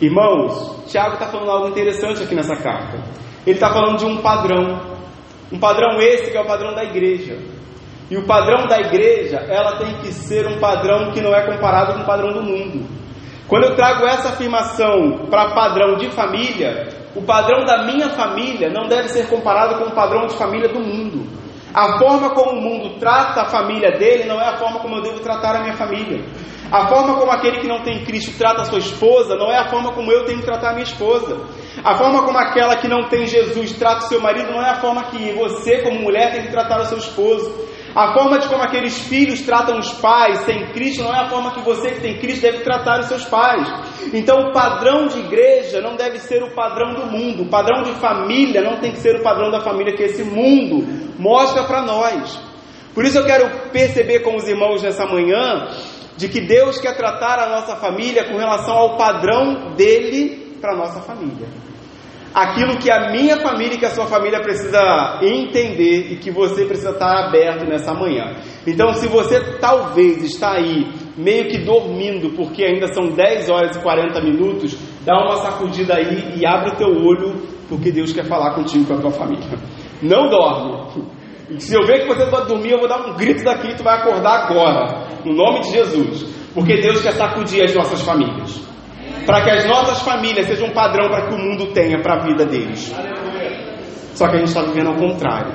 Irmãos, 0.00 0.84
Tiago 0.88 1.14
está 1.14 1.26
falando 1.26 1.50
algo 1.50 1.68
interessante 1.68 2.22
aqui 2.22 2.34
nessa 2.34 2.56
carta. 2.56 2.98
Ele 3.46 3.56
está 3.56 3.72
falando 3.72 3.98
de 3.98 4.04
um 4.04 4.18
padrão, 4.18 4.80
um 5.52 5.58
padrão 5.58 6.00
esse 6.00 6.30
que 6.30 6.36
é 6.36 6.40
o 6.40 6.46
padrão 6.46 6.74
da 6.74 6.84
igreja. 6.84 7.38
E 8.10 8.16
o 8.16 8.24
padrão 8.24 8.66
da 8.68 8.78
igreja, 8.78 9.38
ela 9.48 9.78
tem 9.78 9.96
que 9.98 10.12
ser 10.12 10.46
um 10.46 10.60
padrão 10.60 11.10
que 11.10 11.20
não 11.20 11.34
é 11.34 11.44
comparado 11.44 11.94
com 11.94 12.00
o 12.00 12.06
padrão 12.06 12.32
do 12.32 12.42
mundo. 12.42 12.86
Quando 13.48 13.64
eu 13.64 13.74
trago 13.74 14.04
essa 14.06 14.30
afirmação 14.30 15.26
para 15.30 15.54
padrão 15.54 15.96
de 15.96 16.10
família, 16.10 16.88
o 17.14 17.22
padrão 17.22 17.64
da 17.64 17.84
minha 17.84 18.10
família 18.10 18.68
não 18.70 18.88
deve 18.88 19.08
ser 19.08 19.28
comparado 19.28 19.78
com 19.78 19.90
o 19.90 19.94
padrão 19.94 20.26
de 20.26 20.34
família 20.34 20.68
do 20.68 20.80
mundo. 20.80 21.26
A 21.72 21.98
forma 21.98 22.30
como 22.30 22.52
o 22.52 22.62
mundo 22.62 22.98
trata 22.98 23.42
a 23.42 23.44
família 23.46 23.92
dele 23.98 24.24
não 24.24 24.40
é 24.40 24.48
a 24.48 24.56
forma 24.56 24.80
como 24.80 24.96
eu 24.96 25.02
devo 25.02 25.20
tratar 25.20 25.56
a 25.56 25.60
minha 25.60 25.74
família. 25.74 26.24
A 26.72 26.88
forma 26.88 27.14
como 27.14 27.30
aquele 27.30 27.58
que 27.58 27.68
não 27.68 27.82
tem 27.82 28.04
Cristo 28.04 28.36
trata 28.38 28.62
a 28.62 28.64
sua 28.64 28.78
esposa 28.78 29.36
não 29.36 29.52
é 29.52 29.58
a 29.58 29.68
forma 29.68 29.92
como 29.92 30.10
eu 30.10 30.24
tenho 30.24 30.38
que 30.38 30.44
tratar 30.44 30.70
a 30.70 30.72
minha 30.72 30.84
esposa. 30.84 31.38
A 31.84 31.94
forma 31.94 32.24
como 32.24 32.38
aquela 32.38 32.76
que 32.76 32.88
não 32.88 33.08
tem 33.08 33.26
Jesus 33.26 33.72
trata 33.72 34.06
o 34.06 34.08
seu 34.08 34.20
marido 34.20 34.50
não 34.50 34.62
é 34.62 34.70
a 34.70 34.80
forma 34.80 35.04
que 35.04 35.32
você, 35.32 35.82
como 35.82 36.00
mulher, 36.00 36.32
tem 36.32 36.42
que 36.42 36.50
tratar 36.50 36.80
o 36.80 36.86
seu 36.86 36.98
esposo. 36.98 37.75
A 37.96 38.12
forma 38.12 38.38
de 38.38 38.46
como 38.46 38.62
aqueles 38.62 38.98
filhos 39.08 39.40
tratam 39.40 39.78
os 39.78 39.90
pais 39.94 40.40
sem 40.40 40.66
Cristo 40.66 41.02
não 41.02 41.14
é 41.14 41.20
a 41.20 41.30
forma 41.30 41.52
que 41.52 41.60
você 41.62 41.92
que 41.92 42.00
tem 42.02 42.18
Cristo 42.18 42.42
deve 42.42 42.58
tratar 42.58 43.00
os 43.00 43.06
seus 43.06 43.24
pais. 43.24 43.66
Então, 44.12 44.36
o 44.36 44.52
padrão 44.52 45.06
de 45.06 45.18
igreja 45.18 45.80
não 45.80 45.96
deve 45.96 46.18
ser 46.18 46.42
o 46.42 46.54
padrão 46.54 46.92
do 46.92 47.06
mundo. 47.06 47.44
O 47.44 47.48
padrão 47.48 47.84
de 47.84 47.92
família 47.94 48.60
não 48.60 48.80
tem 48.80 48.92
que 48.92 48.98
ser 48.98 49.16
o 49.16 49.22
padrão 49.22 49.50
da 49.50 49.62
família 49.62 49.96
que 49.96 50.02
esse 50.02 50.22
mundo 50.22 50.86
mostra 51.18 51.64
para 51.64 51.80
nós. 51.80 52.38
Por 52.94 53.02
isso 53.02 53.16
eu 53.16 53.24
quero 53.24 53.70
perceber 53.70 54.20
com 54.20 54.36
os 54.36 54.46
irmãos 54.46 54.82
nessa 54.82 55.06
manhã 55.06 55.66
de 56.18 56.28
que 56.28 56.42
Deus 56.42 56.78
quer 56.78 56.98
tratar 56.98 57.38
a 57.38 57.48
nossa 57.48 57.76
família 57.76 58.24
com 58.24 58.36
relação 58.36 58.76
ao 58.76 58.98
padrão 58.98 59.74
dele 59.74 60.58
para 60.60 60.74
a 60.74 60.76
nossa 60.76 61.00
família 61.00 61.48
aquilo 62.36 62.76
que 62.76 62.90
a 62.90 63.10
minha 63.10 63.38
família 63.38 63.76
e 63.76 63.78
que 63.78 63.86
a 63.86 63.94
sua 63.94 64.04
família 64.04 64.42
precisa 64.42 65.20
entender 65.22 66.12
e 66.12 66.16
que 66.16 66.30
você 66.30 66.66
precisa 66.66 66.90
estar 66.90 67.28
aberto 67.28 67.64
nessa 67.64 67.94
manhã. 67.94 68.34
Então, 68.66 68.92
se 68.92 69.08
você 69.08 69.40
talvez 69.58 70.22
está 70.22 70.52
aí 70.52 70.86
meio 71.16 71.48
que 71.48 71.56
dormindo, 71.56 72.36
porque 72.36 72.62
ainda 72.62 72.88
são 72.88 73.08
10 73.08 73.48
horas 73.48 73.74
e 73.74 73.80
40 73.80 74.20
minutos, 74.20 74.76
dá 75.02 75.14
uma 75.16 75.36
sacudida 75.36 75.94
aí 75.94 76.34
e 76.36 76.46
abre 76.46 76.72
o 76.72 76.76
teu 76.76 76.88
olho, 76.88 77.40
porque 77.70 77.90
Deus 77.90 78.12
quer 78.12 78.26
falar 78.26 78.54
contigo 78.54 78.84
e 78.84 78.86
com 78.86 78.94
a 78.96 79.00
tua 79.00 79.12
família. 79.12 79.58
Não 80.02 80.28
dorme. 80.28 81.06
Se 81.58 81.74
eu 81.74 81.86
ver 81.86 82.02
que 82.02 82.08
você 82.08 82.26
vai 82.26 82.44
dormir, 82.44 82.72
eu 82.72 82.80
vou 82.80 82.88
dar 82.88 82.98
um 82.98 83.14
grito 83.14 83.44
daqui 83.44 83.68
e 83.68 83.74
tu 83.76 83.82
vai 83.82 83.96
acordar 83.98 84.44
agora, 84.44 85.06
no 85.24 85.32
nome 85.32 85.60
de 85.60 85.70
Jesus, 85.70 86.24
porque 86.52 86.82
Deus 86.82 87.00
quer 87.00 87.12
sacudir 87.12 87.64
as 87.64 87.74
nossas 87.74 88.02
famílias 88.02 88.65
para 89.26 89.42
que 89.42 89.50
as 89.50 89.66
nossas 89.66 90.02
famílias 90.02 90.46
sejam 90.46 90.68
um 90.68 90.72
padrão 90.72 91.08
para 91.08 91.26
que 91.26 91.34
o 91.34 91.38
mundo 91.38 91.72
tenha 91.72 92.00
para 92.00 92.20
a 92.20 92.24
vida 92.24 92.46
deles. 92.46 92.94
Só 94.14 94.28
que 94.28 94.36
a 94.36 94.38
gente 94.38 94.48
está 94.48 94.62
vivendo 94.62 94.88
ao 94.88 94.96
contrário. 94.96 95.52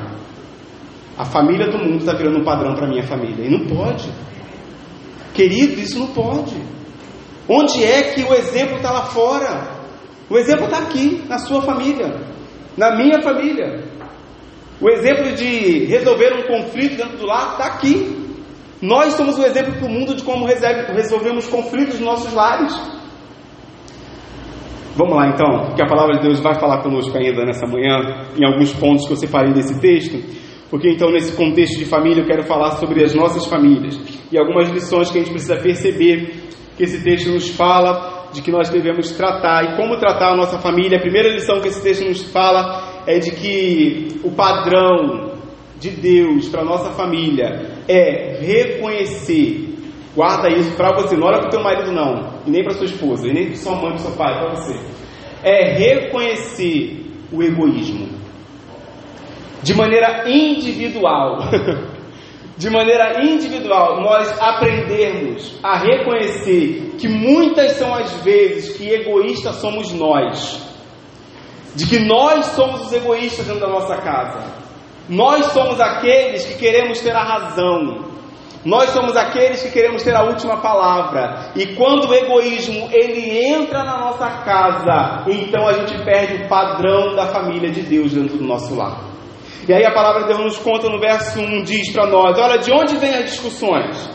A 1.18 1.26
família 1.26 1.68
do 1.68 1.78
mundo 1.78 2.00
está 2.00 2.14
virando 2.14 2.40
um 2.40 2.44
padrão 2.44 2.76
para 2.76 2.86
a 2.86 2.90
minha 2.90 3.04
família. 3.04 3.46
E 3.46 3.50
não 3.50 3.66
pode. 3.66 4.12
Querido, 5.34 5.80
isso 5.80 5.98
não 5.98 6.08
pode. 6.08 6.56
Onde 7.48 7.84
é 7.84 8.14
que 8.14 8.22
o 8.24 8.34
exemplo 8.34 8.76
está 8.76 8.92
lá 8.92 9.04
fora? 9.04 9.82
O 10.30 10.38
exemplo 10.38 10.66
está 10.66 10.80
aqui, 10.80 11.24
na 11.28 11.38
sua 11.38 11.62
família, 11.62 12.22
na 12.78 12.96
minha 12.96 13.22
família. 13.22 13.84
O 14.80 14.90
exemplo 14.90 15.32
de 15.34 15.86
resolver 15.86 16.34
um 16.34 16.44
conflito 16.44 16.98
dentro 16.98 17.18
do 17.18 17.26
lar 17.26 17.54
está 17.54 17.66
aqui. 17.66 18.18
Nós 18.82 19.14
somos 19.14 19.38
o 19.38 19.46
exemplo 19.46 19.74
para 19.74 19.86
o 19.86 19.90
mundo 19.90 20.16
de 20.16 20.24
como 20.24 20.46
resolvemos 20.46 21.48
conflitos 21.48 22.00
nos 22.00 22.08
nossos 22.08 22.34
lares. 22.34 22.74
Vamos 24.96 25.16
lá 25.16 25.30
então, 25.30 25.74
que 25.74 25.82
a 25.82 25.88
palavra 25.88 26.18
de 26.18 26.28
Deus 26.28 26.40
vai 26.40 26.56
falar 26.56 26.82
conosco 26.82 27.18
ainda 27.18 27.46
nessa 27.46 27.66
manhã, 27.66 28.26
em 28.38 28.46
alguns 28.46 28.74
pontos 28.74 29.06
que 29.08 29.14
eu 29.14 29.18
separei 29.18 29.54
desse 29.54 29.80
texto, 29.80 30.18
porque 30.70 30.90
então 30.90 31.10
nesse 31.10 31.36
contexto 31.36 31.80
de 31.80 31.86
família 31.86 32.22
eu 32.22 32.26
quero 32.26 32.44
falar 32.44 32.72
sobre 32.72 33.04
as 33.04 33.14
nossas 33.14 33.46
famílias 33.46 34.00
e 34.32 34.38
algumas 34.38 34.70
lições 34.70 35.10
que 35.10 35.18
a 35.18 35.22
gente 35.22 35.32
precisa 35.32 35.56
perceber 35.58 36.34
que 36.76 36.84
esse 36.84 37.04
texto 37.04 37.30
nos 37.30 37.50
fala 37.50 38.30
de 38.34 38.42
que 38.42 38.52
nós 38.52 38.70
devemos 38.70 39.12
tratar 39.12 39.64
e 39.64 39.76
como 39.78 39.98
tratar 39.98 40.34
a 40.34 40.36
nossa 40.36 40.58
família. 40.58 40.98
A 40.98 41.02
primeira 41.02 41.30
lição 41.30 41.60
que 41.60 41.68
esse 41.68 41.82
texto 41.82 42.06
nos 42.06 42.24
fala 42.24 43.04
é 43.06 43.18
de 43.20 43.32
que 43.32 44.20
o 44.24 44.32
padrão 44.32 45.32
de 45.80 45.90
Deus 45.90 46.48
para 46.50 46.64
nossa 46.64 46.92
família 46.92 47.82
é 47.88 48.40
reconhecer 48.40 49.72
Guarda 50.16 50.50
isso 50.50 50.76
para 50.76 50.94
você, 50.94 51.16
não 51.16 51.28
olha 51.28 51.40
para 51.40 51.48
o 51.48 51.52
teu 51.52 51.64
marido 51.64 51.92
não, 51.92 52.31
e 52.46 52.50
nem 52.50 52.64
para 52.64 52.74
sua 52.74 52.86
esposa, 52.86 53.28
e 53.28 53.34
nem 53.34 53.48
para 53.48 53.56
sua 53.56 53.76
mãe, 53.76 53.90
para 53.92 53.98
seu 54.00 54.12
pai, 54.12 54.40
para 54.40 54.56
você. 54.56 54.80
É 55.44 55.74
reconhecer 55.74 57.06
o 57.32 57.42
egoísmo 57.42 58.22
de 59.64 59.74
maneira 59.74 60.30
individual. 60.30 61.40
de 62.58 62.70
maneira 62.70 63.24
individual, 63.24 64.02
nós 64.02 64.32
aprendermos 64.40 65.58
a 65.64 65.78
reconhecer 65.80 66.96
que 66.98 67.08
muitas 67.08 67.74
são 67.74 67.94
as 67.94 68.14
vezes 68.22 68.78
que 68.78 68.90
egoístas 68.90 69.56
somos 69.56 69.92
nós. 69.94 70.62
De 71.76 71.88
que 71.88 72.00
nós 72.00 72.46
somos 72.48 72.82
os 72.82 72.94
egoístas 72.94 73.48
dentro 73.48 73.62
da 73.62 73.70
nossa 73.70 73.96
casa. 73.98 74.44
Nós 75.08 75.46
somos 75.48 75.80
aqueles 75.80 76.46
que 76.46 76.56
queremos 76.56 77.00
ter 77.00 77.16
a 77.16 77.24
razão. 77.24 78.11
Nós 78.64 78.92
somos 78.92 79.18
aqueles 79.18 79.64
que 79.64 79.72
queremos 79.72 80.04
ter 80.04 80.16
a 80.16 80.24
última 80.24 80.62
palavra. 80.62 81.52
E 81.56 81.76
quando 81.76 82.08
o 82.08 82.14
egoísmo 82.14 82.90
ele 82.92 83.44
entra 83.44 83.84
na 83.84 83.98
nossa 84.00 84.28
casa, 84.44 85.26
então 85.28 85.68
a 85.68 85.74
gente 85.74 85.98
perde 86.06 86.44
o 86.44 86.48
padrão 86.48 87.16
da 87.16 87.26
família 87.28 87.72
de 87.72 87.82
Deus 87.82 88.14
dentro 88.14 88.38
do 88.38 88.44
nosso 88.44 88.76
lar. 88.76 89.12
E 89.68 89.74
aí 89.74 89.84
a 89.84 89.92
palavra 89.92 90.24
de 90.24 90.28
Deus 90.28 90.40
nos 90.40 90.58
conta 90.58 90.90
no 90.90 91.00
verso 91.00 91.40
1 91.40 91.64
diz 91.64 91.92
para 91.92 92.08
nós: 92.08 92.38
"Olha, 92.38 92.60
de 92.60 92.72
onde 92.72 92.98
vêm 92.98 93.16
as 93.16 93.32
discussões? 93.32 94.10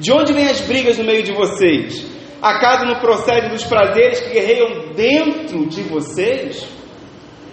De 0.00 0.12
onde 0.12 0.32
vêm 0.32 0.46
as 0.46 0.62
brigas 0.62 0.98
no 0.98 1.04
meio 1.04 1.22
de 1.22 1.32
vocês? 1.32 2.06
Acaso 2.40 2.86
não 2.86 3.00
procede 3.00 3.48
dos 3.48 3.64
prazeres 3.64 4.20
que 4.20 4.30
guerreiam 4.30 4.94
dentro 4.94 5.66
de 5.66 5.82
vocês?" 5.82 6.66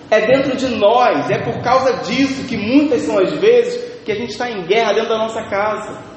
É 0.09 0.25
dentro 0.27 0.57
de 0.57 0.67
nós, 0.75 1.29
é 1.29 1.41
por 1.41 1.61
causa 1.61 2.03
disso 2.03 2.45
que 2.45 2.57
muitas 2.57 3.03
são 3.03 3.17
as 3.17 3.31
vezes 3.39 4.01
que 4.03 4.11
a 4.11 4.15
gente 4.15 4.31
está 4.31 4.49
em 4.49 4.65
guerra 4.65 4.91
dentro 4.91 5.09
da 5.09 5.17
nossa 5.17 5.41
casa. 5.43 6.10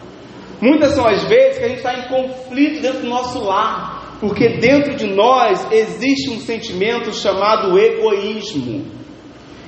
Muitas 0.61 0.93
são 0.93 1.07
as 1.07 1.25
vezes 1.25 1.59
que 1.59 1.65
a 1.65 1.69
gente 1.69 1.79
está 1.79 1.95
em 1.95 2.09
conflito 2.09 2.81
dentro 2.81 3.01
do 3.01 3.09
nosso 3.09 3.43
lar, 3.45 4.19
porque 4.21 4.59
dentro 4.59 4.95
de 4.95 5.07
nós 5.07 5.67
existe 5.73 6.31
um 6.31 6.39
sentimento 6.39 7.13
chamado 7.13 7.79
egoísmo. 7.79 8.85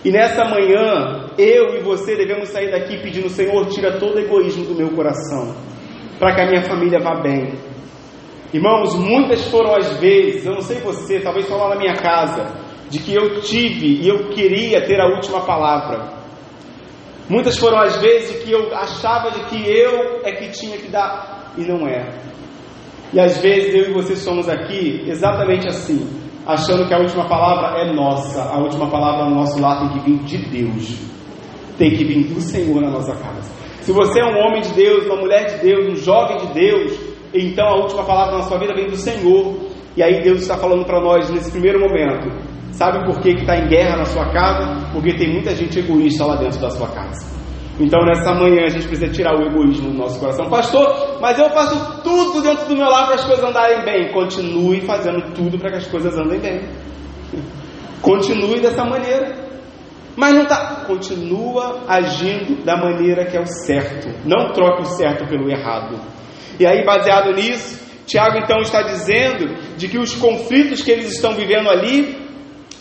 E 0.05 0.11
nessa 0.11 0.45
manhã, 0.45 1.31
eu 1.37 1.76
e 1.76 1.81
você 1.81 2.16
devemos 2.16 2.49
sair 2.49 2.71
daqui 2.71 2.99
pedindo: 3.02 3.28
Senhor, 3.28 3.66
tira 3.66 3.99
todo 3.99 4.16
o 4.16 4.21
egoísmo 4.21 4.64
do 4.64 4.75
meu 4.75 4.90
coração, 4.90 5.55
para 6.19 6.35
que 6.35 6.40
a 6.43 6.47
minha 6.47 6.62
família 6.62 7.00
vá 7.00 7.21
bem. 7.21 7.55
Irmãos, 8.55 8.95
muitas 8.95 9.49
foram 9.49 9.75
as 9.75 9.99
vezes, 9.99 10.47
eu 10.47 10.52
não 10.52 10.61
sei 10.61 10.78
você, 10.78 11.21
talvez 11.21 11.47
só 11.47 11.57
lá 11.57 11.71
na 11.71 11.76
minha 11.76 11.95
casa, 11.95 12.55
de 12.88 13.00
que 13.00 13.14
eu 13.14 13.40
tive 13.40 14.00
e 14.00 14.09
eu 14.09 14.28
queria 14.28 14.87
ter 14.87 15.00
a 15.00 15.09
última 15.09 15.45
palavra. 15.45 16.15
Muitas 17.28 17.59
foram 17.59 17.78
as 17.78 17.97
vezes 18.00 18.42
que 18.45 18.52
eu 18.52 18.73
achava 18.75 19.30
de 19.33 19.40
que 19.47 19.68
eu 19.68 20.21
é 20.25 20.33
que 20.33 20.50
tinha 20.50 20.78
que 20.78 20.88
dar 20.88 21.52
e 21.59 21.62
não 21.62 21.87
é. 21.87 22.09
E 23.12 23.18
às 23.18 23.38
vezes 23.38 23.75
eu 23.75 23.90
e 23.90 23.92
você 23.92 24.14
somos 24.14 24.49
aqui 24.49 25.04
exatamente 25.06 25.66
assim, 25.66 26.09
achando 26.47 26.87
que 26.87 26.95
a 26.95 26.99
última 26.99 27.26
palavra 27.26 27.80
é 27.80 27.92
nossa, 27.92 28.42
a 28.42 28.59
última 28.59 28.88
palavra 28.88 29.28
no 29.28 29.37
nosso 29.37 29.61
lar 29.61 29.80
tem 29.80 29.99
que 29.99 30.11
vir 30.11 30.18
de 30.25 30.50
Deus, 30.50 30.99
tem 31.76 31.90
que 31.90 32.04
vir 32.04 32.33
do 32.33 32.40
Senhor 32.40 32.80
na 32.80 32.90
nossa 32.90 33.14
casa. 33.14 33.50
Se 33.80 33.92
você 33.92 34.21
é 34.21 34.25
um 34.25 34.38
homem 34.47 34.62
de 34.62 34.73
Deus, 34.73 35.06
uma 35.06 35.16
mulher 35.16 35.47
de 35.47 35.62
Deus, 35.62 35.92
um 35.92 35.97
jovem 35.97 36.37
de 36.38 36.52
Deus, 36.54 36.92
então 37.33 37.66
a 37.66 37.76
última 37.76 38.04
palavra 38.04 38.37
na 38.37 38.42
sua 38.42 38.59
vida 38.59 38.75
vem 38.75 38.87
do 38.87 38.97
Senhor. 38.97 39.54
E 39.97 40.02
aí 40.02 40.23
Deus 40.23 40.40
está 40.42 40.56
falando 40.56 40.85
para 40.85 41.00
nós 41.00 41.30
nesse 41.30 41.50
primeiro 41.50 41.80
momento: 41.80 42.28
Sabe 42.76 43.06
por 43.06 43.21
que 43.21 43.30
está 43.30 43.56
em 43.56 43.68
guerra 43.68 43.97
na 43.97 44.04
sua 44.04 44.30
casa? 44.33 44.90
Porque 44.92 45.14
tem 45.14 45.33
muita 45.33 45.54
gente 45.54 45.78
egoísta 45.78 46.26
lá 46.26 46.37
dentro 46.37 46.61
da 46.61 46.68
sua 46.68 46.88
casa. 46.88 47.35
Então 47.80 47.99
nessa 48.04 48.35
manhã 48.35 48.64
a 48.64 48.68
gente 48.68 48.87
precisa 48.87 49.11
tirar 49.11 49.35
o 49.35 49.47
egoísmo 49.47 49.90
do 49.90 49.97
nosso 49.97 50.21
coração. 50.21 50.50
Pastor, 50.50 51.18
mas 51.18 51.38
eu 51.38 51.49
faço 51.50 52.02
tudo 52.02 52.42
dentro 52.42 52.66
do 52.68 52.76
meu 52.76 52.87
lar 52.87 53.06
para 53.06 53.14
as 53.14 53.25
coisas 53.25 53.42
andarem 53.42 53.83
bem. 53.83 54.12
Continue 54.12 54.83
fazendo 54.83 55.33
tudo 55.33 55.59
para 55.59 55.71
que 55.71 55.76
as 55.78 55.87
coisas 55.87 56.14
andem 56.18 56.38
bem. 56.38 56.68
Continue 58.02 58.61
dessa 58.61 58.85
maneira. 58.85 59.47
Mas 60.14 60.35
não 60.35 60.42
está. 60.42 60.85
Continua 60.87 61.80
agindo 61.88 62.62
da 62.62 62.76
maneira 62.76 63.25
que 63.25 63.38
é 63.38 63.40
o 63.40 63.47
certo. 63.47 64.09
Não 64.26 64.52
troque 64.52 64.83
o 64.83 64.85
certo 64.85 65.26
pelo 65.26 65.50
errado. 65.50 65.99
E 66.61 66.66
aí, 66.66 66.85
baseado 66.85 67.33
nisso, 67.33 67.87
Tiago 68.06 68.38
então 68.38 68.59
está 68.61 68.83
dizendo 68.83 69.54
de 69.78 69.88
que 69.88 69.99
os 69.99 70.14
conflitos 70.14 70.83
que 70.83 70.90
eles 70.90 71.12
estão 71.12 71.33
vivendo 71.33 71.68
ali 71.68 72.25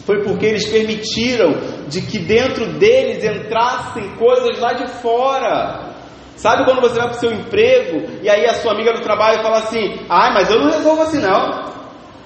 foi 0.05 0.23
porque 0.23 0.45
eles 0.45 0.67
permitiram 0.67 1.53
de 1.87 2.01
que 2.01 2.19
dentro 2.19 2.77
deles 2.77 3.23
entrassem 3.23 4.15
coisas 4.17 4.59
lá 4.59 4.73
de 4.73 4.87
fora. 5.01 5.95
Sabe 6.35 6.63
quando 6.63 6.81
você 6.81 6.95
vai 6.95 7.07
para 7.07 7.17
o 7.17 7.19
seu 7.19 7.31
emprego 7.31 8.21
e 8.21 8.29
aí 8.29 8.45
a 8.45 8.53
sua 8.53 8.73
amiga 8.73 8.93
do 8.93 9.01
trabalho 9.01 9.41
fala 9.41 9.57
assim: 9.57 9.99
"Ah, 10.07 10.31
mas 10.31 10.49
eu 10.51 10.59
não 10.59 10.69
resolvo 10.69 11.01
assim 11.01 11.19
não. 11.19 11.73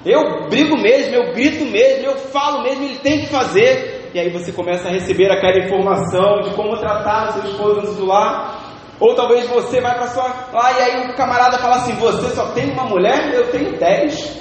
Eu 0.05 0.49
brigo 0.49 0.77
mesmo, 0.77 1.15
eu 1.15 1.33
grito 1.33 1.63
mesmo, 1.65 2.05
eu 2.05 2.17
falo 2.17 2.63
mesmo, 2.63 2.83
ele 2.83 2.97
tem 2.97 3.21
que 3.21 3.27
fazer". 3.27 4.09
E 4.13 4.19
aí 4.19 4.29
você 4.29 4.51
começa 4.51 4.89
a 4.89 4.91
receber 4.91 5.31
aquela 5.31 5.63
informação 5.63 6.41
de 6.43 6.53
como 6.55 6.77
tratar 6.77 7.29
o 7.29 7.31
seu 7.33 7.51
esposo 7.51 7.79
antes 7.79 7.95
do 7.95 8.05
lar. 8.05 8.59
Ou 8.99 9.15
talvez 9.15 9.47
você 9.47 9.79
vai 9.79 9.95
para 9.95 10.07
sua 10.07 10.25
lá 10.51 10.71
e 10.73 10.81
aí 10.81 11.11
o 11.11 11.15
camarada 11.15 11.57
fala 11.59 11.77
assim: 11.77 11.93
"Você 11.93 12.35
só 12.35 12.47
tem 12.47 12.71
uma 12.71 12.83
mulher? 12.83 13.33
Eu 13.33 13.49
tenho 13.51 13.77
dez. 13.77 14.37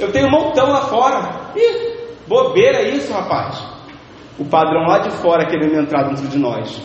Eu 0.00 0.10
tenho 0.10 0.26
um 0.26 0.30
montão 0.30 0.68
lá 0.68 0.80
fora". 0.80 1.52
Ih, 1.54 1.95
Bobeira 2.26 2.82
isso, 2.82 3.12
rapaz. 3.12 3.62
O 4.38 4.44
padrão 4.44 4.82
lá 4.86 4.98
de 4.98 5.10
fora 5.12 5.46
querendo 5.46 5.78
entrar 5.78 6.08
dentro 6.08 6.28
de 6.28 6.38
nós. 6.38 6.80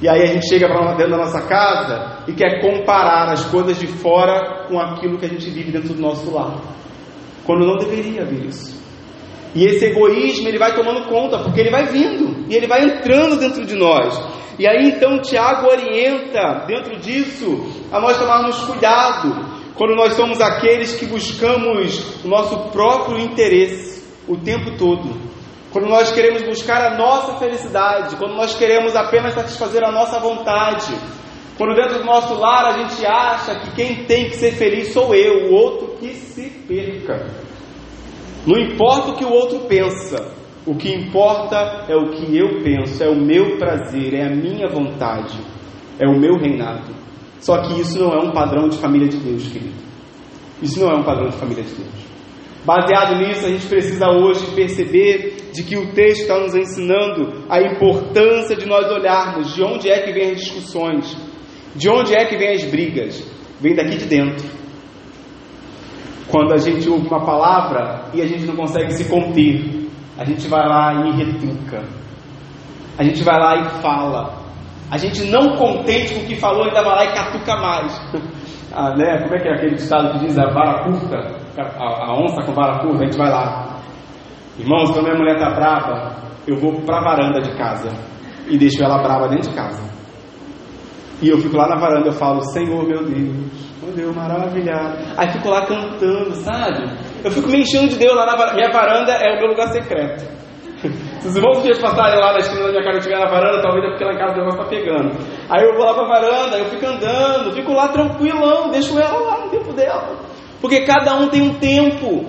E 0.00 0.08
aí 0.08 0.22
a 0.22 0.26
gente 0.26 0.48
chega 0.48 0.66
para 0.66 0.94
dentro 0.94 1.12
da 1.12 1.18
nossa 1.18 1.42
casa 1.42 2.24
e 2.26 2.32
quer 2.32 2.60
comparar 2.60 3.30
as 3.30 3.44
coisas 3.44 3.78
de 3.78 3.86
fora 3.86 4.66
com 4.68 4.80
aquilo 4.80 5.18
que 5.18 5.26
a 5.26 5.28
gente 5.28 5.48
vive 5.50 5.70
dentro 5.70 5.94
do 5.94 6.00
nosso 6.00 6.32
lar. 6.32 6.60
Quando 7.44 7.66
não 7.66 7.76
deveria 7.76 8.22
haver 8.22 8.46
isso. 8.46 8.82
E 9.54 9.64
esse 9.64 9.84
egoísmo 9.86 10.48
ele 10.48 10.58
vai 10.58 10.74
tomando 10.74 11.06
conta, 11.08 11.38
porque 11.38 11.60
ele 11.60 11.70
vai 11.70 11.84
vindo 11.84 12.46
e 12.48 12.54
ele 12.56 12.66
vai 12.66 12.82
entrando 12.84 13.38
dentro 13.38 13.64
de 13.64 13.76
nós. 13.76 14.18
E 14.58 14.66
aí 14.66 14.88
então 14.88 15.20
Tiago 15.20 15.68
orienta 15.68 16.64
dentro 16.66 16.98
disso 16.98 17.64
a 17.92 18.00
nós 18.00 18.16
tomarmos 18.16 18.58
cuidado 18.62 19.52
quando 19.74 19.94
nós 19.94 20.14
somos 20.14 20.40
aqueles 20.40 20.94
que 20.98 21.06
buscamos 21.06 22.24
o 22.24 22.28
nosso 22.28 22.70
próprio 22.70 23.18
interesse 23.18 24.01
o 24.32 24.38
tempo 24.38 24.76
todo. 24.76 25.32
Quando 25.70 25.88
nós 25.88 26.12
queremos 26.12 26.42
buscar 26.42 26.92
a 26.92 26.96
nossa 26.98 27.38
felicidade, 27.38 28.16
quando 28.16 28.34
nós 28.34 28.54
queremos 28.54 28.94
apenas 28.94 29.34
satisfazer 29.34 29.82
a 29.84 29.90
nossa 29.90 30.18
vontade, 30.20 30.94
quando 31.56 31.74
dentro 31.74 31.98
do 31.98 32.04
nosso 32.04 32.34
lar 32.34 32.66
a 32.66 32.78
gente 32.78 33.06
acha 33.06 33.60
que 33.60 33.74
quem 33.74 34.04
tem 34.04 34.28
que 34.28 34.36
ser 34.36 34.52
feliz 34.52 34.92
sou 34.92 35.14
eu, 35.14 35.50
o 35.50 35.54
outro 35.54 35.96
que 35.98 36.14
se 36.14 36.50
perca. 36.66 37.26
Não 38.46 38.58
importa 38.58 39.12
o 39.12 39.16
que 39.16 39.24
o 39.24 39.32
outro 39.32 39.60
pensa, 39.60 40.32
o 40.66 40.74
que 40.74 40.92
importa 40.92 41.86
é 41.88 41.96
o 41.96 42.10
que 42.10 42.36
eu 42.36 42.62
penso, 42.62 43.02
é 43.02 43.08
o 43.08 43.16
meu 43.16 43.56
prazer, 43.56 44.14
é 44.14 44.26
a 44.26 44.34
minha 44.34 44.68
vontade, 44.68 45.38
é 45.98 46.06
o 46.06 46.18
meu 46.18 46.36
reinado. 46.36 46.92
Só 47.40 47.62
que 47.62 47.80
isso 47.80 47.98
não 47.98 48.12
é 48.12 48.18
um 48.18 48.32
padrão 48.32 48.68
de 48.68 48.78
família 48.78 49.08
de 49.08 49.16
Deus, 49.16 49.48
querido. 49.48 49.80
Isso 50.60 50.78
não 50.80 50.90
é 50.90 50.94
um 50.96 51.02
padrão 51.02 51.28
de 51.28 51.36
família 51.36 51.64
de 51.64 51.74
Deus. 51.74 52.11
Baseado 52.64 53.16
nisso, 53.16 53.44
a 53.44 53.48
gente 53.48 53.66
precisa 53.66 54.08
hoje 54.08 54.54
perceber 54.54 55.50
de 55.52 55.64
que 55.64 55.76
o 55.76 55.92
texto 55.92 56.22
está 56.22 56.38
nos 56.38 56.54
ensinando 56.54 57.44
a 57.48 57.60
importância 57.60 58.56
de 58.56 58.66
nós 58.66 58.88
olharmos 58.88 59.52
de 59.52 59.64
onde 59.64 59.90
é 59.90 60.00
que 60.02 60.12
vêm 60.12 60.30
as 60.30 60.40
discussões, 60.40 61.16
de 61.74 61.90
onde 61.90 62.14
é 62.14 62.24
que 62.24 62.36
vêm 62.36 62.54
as 62.54 62.64
brigas. 62.64 63.20
Vem 63.60 63.74
daqui 63.74 63.96
de 63.96 64.06
dentro. 64.06 64.48
Quando 66.28 66.54
a 66.54 66.56
gente 66.56 66.88
ouve 66.88 67.06
uma 67.08 67.24
palavra 67.24 68.06
e 68.14 68.22
a 68.22 68.26
gente 68.26 68.44
não 68.44 68.54
consegue 68.54 68.92
se 68.92 69.08
conter, 69.08 69.88
a 70.16 70.24
gente 70.24 70.46
vai 70.46 70.66
lá 70.66 71.06
e 71.06 71.16
retruca. 71.16 71.82
A 72.96 73.02
gente 73.02 73.24
vai 73.24 73.38
lá 73.38 73.56
e 73.56 73.82
fala. 73.82 74.40
A 74.90 74.98
gente 74.98 75.24
não 75.24 75.56
contente 75.56 76.14
com 76.14 76.20
o 76.20 76.26
que 76.26 76.36
falou, 76.36 76.64
ainda 76.64 76.82
vai 76.82 76.94
lá 76.94 77.04
e 77.06 77.14
catuca 77.14 77.56
mais. 77.56 78.00
ah, 78.72 78.94
né? 78.96 79.22
Como 79.22 79.34
é 79.34 79.38
que 79.40 79.48
é 79.48 79.54
aquele 79.54 79.74
ditado 79.74 80.12
que 80.12 80.26
diz 80.26 80.38
a 80.38 80.50
vara 80.50 80.84
curta? 80.84 81.41
A, 81.58 82.10
a 82.10 82.18
onça 82.18 82.42
com 82.42 82.52
vara 82.52 82.80
curta, 82.80 83.02
a 83.02 83.04
gente 83.04 83.18
vai 83.18 83.30
lá. 83.30 83.80
Irmãos, 84.58 84.90
quando 84.90 85.04
minha 85.04 85.18
mulher 85.18 85.36
está 85.36 85.50
brava, 85.50 86.16
eu 86.46 86.56
vou 86.56 86.80
para 86.82 86.98
a 86.98 87.04
varanda 87.04 87.40
de 87.40 87.56
casa 87.56 87.88
e 88.48 88.58
deixo 88.58 88.82
ela 88.82 89.02
brava 89.02 89.28
dentro 89.28 89.50
de 89.50 89.56
casa. 89.56 89.82
E 91.22 91.28
eu 91.28 91.38
fico 91.38 91.56
lá 91.56 91.68
na 91.68 91.76
varanda, 91.76 92.08
eu 92.08 92.12
falo, 92.12 92.42
Senhor 92.42 92.84
meu 92.84 93.04
Deus, 93.04 93.52
meu 93.82 93.92
Deus, 93.94 94.16
maravilhado. 94.16 94.98
Aí 95.16 95.30
fico 95.30 95.48
lá 95.48 95.64
cantando, 95.66 96.34
sabe? 96.34 96.84
Eu 97.24 97.30
fico 97.30 97.48
me 97.48 97.60
enchendo 97.60 97.88
de 97.88 97.96
Deus 97.96 98.14
lá 98.14 98.26
na 98.26 98.36
varanda. 98.36 98.54
Minha 98.56 98.72
varanda 98.72 99.12
é 99.12 99.36
o 99.36 99.38
meu 99.38 99.48
lugar 99.50 99.68
secreto. 99.68 100.24
Se 101.20 101.28
os 101.28 101.36
irmãos 101.36 101.62
dias 101.62 101.78
passarem 101.78 102.18
lá 102.18 102.32
na 102.32 102.38
esquina 102.40 102.64
da 102.64 102.70
minha 102.70 102.82
casa 102.82 102.96
e 102.96 102.98
estiver 102.98 103.18
na 103.20 103.30
varanda, 103.30 103.62
talvez 103.62 103.84
é 103.84 103.88
porque 103.90 104.04
lá 104.04 104.12
em 104.12 104.18
casa 104.18 104.32
o 104.32 104.36
negócio 104.38 104.60
está 104.60 104.68
pegando. 104.68 105.16
Aí 105.48 105.62
eu 105.64 105.74
vou 105.76 105.84
lá 105.84 105.94
para 105.94 106.04
a 106.04 106.08
varanda, 106.08 106.58
eu 106.58 106.64
fico 106.64 106.86
andando, 106.86 107.52
fico 107.54 107.72
lá 107.72 107.88
tranquilão, 107.88 108.70
deixo 108.70 108.98
ela 108.98 109.20
lá 109.20 109.44
no 109.44 109.50
tempo 109.50 109.72
dela. 109.72 110.31
Porque 110.62 110.86
cada 110.86 111.16
um 111.16 111.28
tem 111.28 111.42
um 111.42 111.54
tempo, 111.54 112.24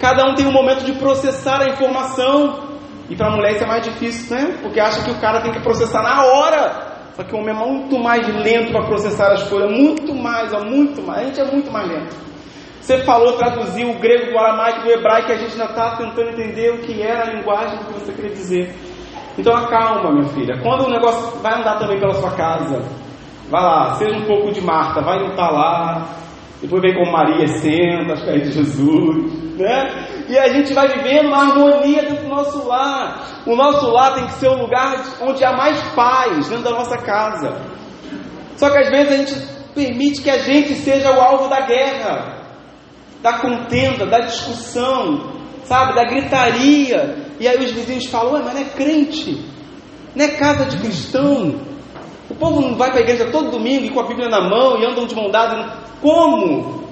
cada 0.00 0.26
um 0.26 0.34
tem 0.34 0.46
um 0.46 0.52
momento 0.52 0.82
de 0.82 0.94
processar 0.94 1.60
a 1.60 1.68
informação. 1.68 2.72
E 3.10 3.14
para 3.14 3.28
a 3.28 3.36
mulher 3.36 3.52
isso 3.52 3.64
é 3.64 3.66
mais 3.66 3.84
difícil, 3.84 4.34
né? 4.34 4.58
Porque 4.62 4.80
acha 4.80 5.04
que 5.04 5.10
o 5.10 5.20
cara 5.20 5.42
tem 5.42 5.52
que 5.52 5.60
processar 5.60 6.02
na 6.02 6.24
hora. 6.24 6.94
Só 7.14 7.22
que 7.22 7.34
o 7.34 7.38
homem 7.38 7.54
é 7.54 7.58
muito 7.58 7.98
mais 7.98 8.26
lento 8.26 8.72
para 8.72 8.86
processar 8.86 9.30
as 9.32 9.42
coisas, 9.44 9.70
muito 9.70 10.14
mais, 10.14 10.52
ó, 10.54 10.64
muito 10.64 11.02
mais. 11.02 11.20
A 11.20 11.24
gente 11.26 11.40
é 11.40 11.52
muito 11.52 11.70
mais 11.70 11.86
lento. 11.86 12.16
Você 12.80 12.98
falou, 13.04 13.34
traduziu 13.34 13.90
o 13.90 13.98
grego 13.98 14.32
do 14.32 14.38
aramaico 14.38 14.82
do 14.82 14.90
hebraico, 14.90 15.30
a 15.30 15.36
gente 15.36 15.52
ainda 15.52 15.66
está 15.66 15.96
tentando 15.96 16.30
entender 16.30 16.70
o 16.70 16.78
que 16.78 17.02
era 17.02 17.22
a 17.22 17.34
linguagem 17.34 17.78
que 17.78 17.92
você 17.92 18.12
queria 18.12 18.30
dizer. 18.30 18.74
Então 19.38 19.54
acalma, 19.54 20.12
minha 20.12 20.28
filha. 20.30 20.58
Quando 20.62 20.86
o 20.86 20.90
negócio 20.90 21.38
vai 21.40 21.60
andar 21.60 21.78
também 21.78 22.00
pela 22.00 22.14
sua 22.14 22.30
casa, 22.32 22.82
vai 23.50 23.62
lá, 23.62 23.94
seja 23.94 24.16
um 24.16 24.26
pouco 24.26 24.50
de 24.50 24.60
Marta, 24.60 25.00
vai 25.02 25.18
lutar 25.18 25.52
lá, 25.52 26.08
depois 26.64 26.80
vem 26.80 26.94
com 26.94 27.12
Maria, 27.12 27.46
senta 27.46 28.12
aos 28.12 28.22
pés 28.22 28.42
de 28.42 28.52
Jesus, 28.52 29.58
né? 29.58 30.24
E 30.30 30.38
a 30.38 30.48
gente 30.48 30.72
vai 30.72 30.88
vivendo 30.88 31.26
uma 31.26 31.42
harmonia 31.42 32.02
dentro 32.04 32.24
do 32.24 32.28
nosso 32.30 32.66
lar. 32.66 33.42
O 33.44 33.54
nosso 33.54 33.86
lar 33.90 34.14
tem 34.14 34.24
que 34.24 34.32
ser 34.32 34.48
um 34.48 34.62
lugar 34.62 35.04
onde 35.20 35.44
há 35.44 35.52
mais 35.54 35.78
paz 35.94 36.48
dentro 36.48 36.64
da 36.64 36.70
nossa 36.70 36.96
casa. 36.96 37.60
Só 38.56 38.70
que 38.70 38.78
às 38.78 38.88
vezes 38.88 39.12
a 39.12 39.16
gente 39.16 39.48
permite 39.74 40.22
que 40.22 40.30
a 40.30 40.38
gente 40.38 40.74
seja 40.76 41.12
o 41.12 41.20
alvo 41.20 41.48
da 41.48 41.60
guerra, 41.66 42.38
da 43.20 43.34
contenda, 43.40 44.06
da 44.06 44.20
discussão, 44.20 45.34
sabe, 45.64 45.94
da 45.94 46.04
gritaria. 46.04 47.14
E 47.38 47.46
aí 47.46 47.62
os 47.62 47.72
vizinhos 47.72 48.06
falam: 48.06 48.32
Ué, 48.32 48.42
mas 48.42 48.54
não 48.54 48.62
é 48.62 48.64
crente, 48.64 49.44
não 50.16 50.24
é 50.24 50.28
casa 50.28 50.64
de 50.64 50.78
cristão. 50.78 51.60
O 52.30 52.34
povo 52.34 52.62
não 52.62 52.74
vai 52.74 52.88
para 52.90 53.00
a 53.00 53.02
igreja 53.02 53.30
todo 53.30 53.50
domingo 53.50 53.84
e 53.84 53.90
com 53.90 54.00
a 54.00 54.06
Bíblia 54.06 54.30
na 54.30 54.40
mão 54.48 54.80
e 54.80 54.86
andam 54.86 55.06
de 55.06 55.14
mão 55.14 55.30
dada. 55.30 55.83
Como? 56.00 56.84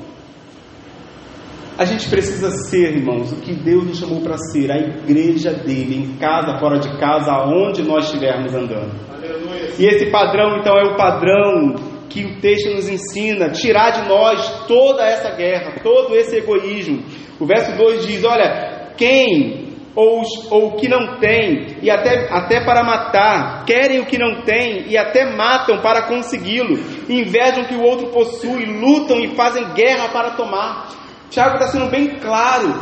A 1.79 1.85
gente 1.85 2.09
precisa 2.09 2.51
ser, 2.51 2.97
irmãos, 2.97 3.33
o 3.33 3.41
que 3.41 3.55
Deus 3.55 3.85
nos 3.85 3.99
chamou 3.99 4.21
para 4.21 4.37
ser, 4.37 4.71
a 4.71 4.77
igreja 4.77 5.53
dele, 5.53 5.97
em 5.97 6.17
casa, 6.19 6.59
fora 6.59 6.79
de 6.79 6.89
casa, 6.99 7.33
aonde 7.33 7.83
nós 7.83 8.05
estivermos 8.05 8.55
andando. 8.55 8.93
Aleluia. 9.11 9.71
E 9.79 9.87
esse 9.87 10.11
padrão, 10.11 10.59
então, 10.59 10.77
é 10.79 10.85
o 10.85 10.97
padrão 10.97 11.75
que 12.09 12.25
o 12.25 12.41
texto 12.41 12.75
nos 12.75 12.89
ensina, 12.89 13.51
tirar 13.51 13.91
de 13.91 14.09
nós 14.09 14.67
toda 14.67 15.03
essa 15.03 15.31
guerra, 15.31 15.81
todo 15.83 16.15
esse 16.15 16.37
egoísmo. 16.37 17.03
O 17.41 17.47
verso 17.47 17.75
2 17.77 18.07
diz: 18.07 18.23
Olha, 18.25 18.93
quem 18.97 19.62
ou, 19.95 20.23
ou 20.51 20.69
o 20.69 20.77
que 20.77 20.89
não 20.89 21.19
tem, 21.19 21.77
e 21.83 21.91
até, 21.91 22.29
até 22.31 22.65
para 22.65 22.83
matar, 22.83 23.65
querem 23.65 24.01
o 24.01 24.07
que 24.07 24.19
não 24.19 24.43
tem 24.43 24.87
e 24.89 24.97
até 24.97 25.25
matam 25.37 25.81
para 25.81 26.03
consegui-lo, 26.03 26.79
invejam 27.09 27.65
o 27.65 27.67
que 27.69 27.75
o 27.75 27.83
outro 27.83 28.09
possui, 28.09 28.65
lutam 28.65 29.21
e 29.21 29.35
fazem 29.35 29.73
guerra 29.75 30.09
para 30.09 30.31
tomar. 30.31 30.89
Tiago 31.31 31.55
está 31.55 31.69
sendo 31.69 31.91
bem 31.91 32.19
claro, 32.19 32.75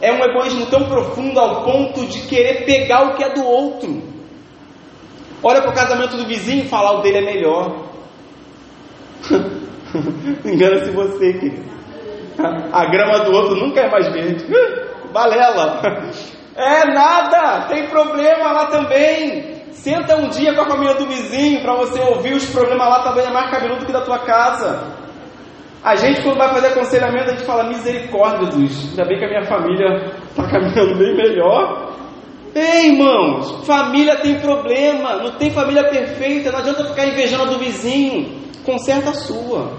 é 0.00 0.12
um 0.12 0.22
egoísmo 0.22 0.66
tão 0.66 0.84
profundo 0.88 1.38
ao 1.38 1.62
ponto 1.64 2.06
de 2.06 2.22
querer 2.22 2.64
pegar 2.64 3.08
o 3.08 3.14
que 3.14 3.24
é 3.24 3.34
do 3.34 3.44
outro. 3.44 4.02
Olha 5.42 5.60
para 5.60 5.70
o 5.70 5.74
casamento 5.74 6.16
do 6.16 6.26
vizinho 6.26 6.64
e 6.64 6.68
falar 6.68 6.98
o 6.98 7.02
dele 7.02 7.18
é 7.18 7.22
melhor. 7.22 7.86
Engana-se 10.44 10.90
você, 10.90 11.32
querido. 11.34 11.68
A 12.72 12.84
grama 12.86 13.24
do 13.24 13.32
outro 13.32 13.56
nunca 13.56 13.80
é 13.80 13.90
mais 13.90 14.12
verde. 14.12 14.44
Balela. 15.12 15.80
É 16.58 16.92
nada, 16.92 17.68
tem 17.68 17.86
problema 17.88 18.50
lá 18.50 18.66
também. 18.66 19.62
Senta 19.70 20.16
um 20.16 20.28
dia 20.28 20.52
com 20.56 20.62
a 20.62 20.68
família 20.68 20.94
do 20.96 21.06
vizinho 21.06 21.62
para 21.62 21.76
você 21.76 22.00
ouvir 22.00 22.34
os 22.34 22.46
problemas 22.46 22.88
lá 22.88 23.04
também 23.04 23.26
é 23.26 23.30
mais 23.30 23.48
cabeludo 23.48 23.86
que 23.86 23.92
da 23.92 24.00
tua 24.00 24.18
casa. 24.18 24.92
A 25.84 25.94
gente, 25.94 26.20
quando 26.22 26.36
vai 26.36 26.48
fazer 26.48 26.66
aconselhamento, 26.66 27.30
a 27.30 27.34
gente 27.34 27.44
fala: 27.44 27.68
misericórdia, 27.68 28.50
Jesus. 28.50 28.90
Ainda 28.90 29.04
bem 29.04 29.18
que 29.20 29.24
a 29.24 29.28
minha 29.28 29.44
família 29.44 30.12
está 30.30 30.50
caminhando 30.50 30.98
bem 30.98 31.16
melhor. 31.16 31.94
Ei, 32.52 32.88
irmãos, 32.88 33.64
família 33.64 34.16
tem 34.16 34.40
problema, 34.40 35.22
não 35.22 35.30
tem 35.38 35.52
família 35.52 35.88
perfeita, 35.88 36.50
não 36.50 36.58
adianta 36.58 36.86
ficar 36.86 37.06
invejando 37.06 37.44
a 37.44 37.46
do 37.46 37.58
vizinho. 37.60 38.36
Conserta 38.64 39.10
a 39.10 39.14
sua. 39.14 39.74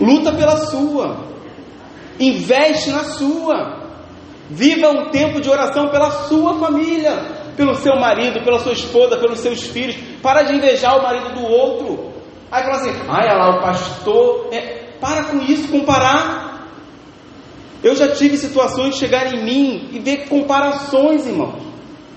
Luta 0.00 0.32
pela 0.32 0.56
sua. 0.56 1.16
Investe 2.18 2.90
na 2.90 3.04
sua. 3.04 3.79
Viva 4.50 4.88
um 4.88 5.10
tempo 5.10 5.40
de 5.40 5.48
oração 5.48 5.90
pela 5.90 6.10
sua 6.10 6.58
família, 6.58 7.12
pelo 7.56 7.76
seu 7.76 7.94
marido, 8.00 8.42
pela 8.42 8.58
sua 8.58 8.72
esposa, 8.72 9.16
pelos 9.16 9.38
seus 9.38 9.62
filhos. 9.62 9.96
Para 10.20 10.42
de 10.42 10.56
invejar 10.56 10.98
o 10.98 11.02
marido 11.02 11.34
do 11.34 11.46
outro. 11.46 12.10
Aí 12.50 12.64
fala 12.64 12.76
assim: 12.76 12.90
ai, 13.08 13.28
olha 13.28 13.36
lá, 13.36 13.58
o 13.58 13.62
pastor. 13.62 14.48
É, 14.50 14.90
para 15.00 15.24
com 15.24 15.38
isso, 15.38 15.68
comparar. 15.70 16.68
Eu 17.80 17.94
já 17.94 18.08
tive 18.08 18.36
situações 18.36 18.94
de 18.94 19.00
chegar 19.00 19.32
em 19.32 19.44
mim 19.44 19.88
e 19.92 20.00
ver 20.00 20.28
comparações, 20.28 21.28
irmão. 21.28 21.54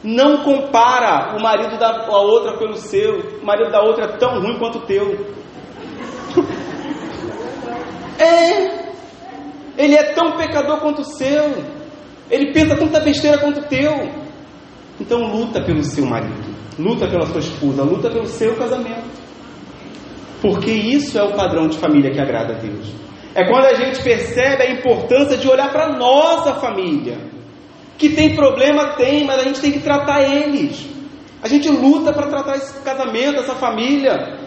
Não 0.03 0.43
compara 0.43 1.37
o 1.37 1.41
marido 1.41 1.77
da 1.77 2.09
outra 2.09 2.57
pelo 2.57 2.75
seu. 2.77 3.39
O 3.41 3.45
marido 3.45 3.71
da 3.71 3.81
outra 3.81 4.05
é 4.05 4.17
tão 4.17 4.41
ruim 4.41 4.57
quanto 4.57 4.79
o 4.79 4.81
teu. 4.81 5.05
é. 8.17 8.81
Ele 9.77 9.95
é 9.95 10.13
tão 10.13 10.31
pecador 10.35 10.79
quanto 10.79 11.01
o 11.01 11.05
seu. 11.05 11.82
Ele 12.29 12.51
pensa 12.51 12.75
tanta 12.75 12.99
besteira 12.99 13.37
quanto 13.37 13.59
o 13.59 13.63
teu. 13.63 14.09
Então 14.99 15.21
luta 15.23 15.61
pelo 15.61 15.83
seu 15.83 16.05
marido, 16.05 16.55
luta 16.77 17.07
pela 17.07 17.25
sua 17.25 17.39
esposa, 17.39 17.83
luta 17.83 18.09
pelo 18.09 18.25
seu 18.25 18.55
casamento. 18.55 19.23
Porque 20.41 20.71
isso 20.71 21.17
é 21.17 21.23
o 21.23 21.33
padrão 21.33 21.67
de 21.67 21.77
família 21.77 22.11
que 22.11 22.19
agrada 22.19 22.53
a 22.53 22.57
Deus. 22.57 22.93
É 23.33 23.49
quando 23.49 23.65
a 23.65 23.73
gente 23.73 24.03
percebe 24.03 24.61
a 24.61 24.71
importância 24.71 25.37
de 25.37 25.47
olhar 25.47 25.71
para 25.71 25.85
a 25.85 25.97
nossa 25.97 26.53
família. 26.55 27.17
Que 27.97 28.09
tem 28.09 28.35
problema, 28.35 28.95
tem, 28.95 29.25
mas 29.25 29.39
a 29.39 29.43
gente 29.43 29.61
tem 29.61 29.71
que 29.71 29.79
tratar 29.79 30.21
eles. 30.21 30.85
A 31.41 31.47
gente 31.47 31.69
luta 31.69 32.13
para 32.13 32.27
tratar 32.27 32.55
esse 32.57 32.81
casamento, 32.83 33.39
essa 33.39 33.55
família. 33.55 34.37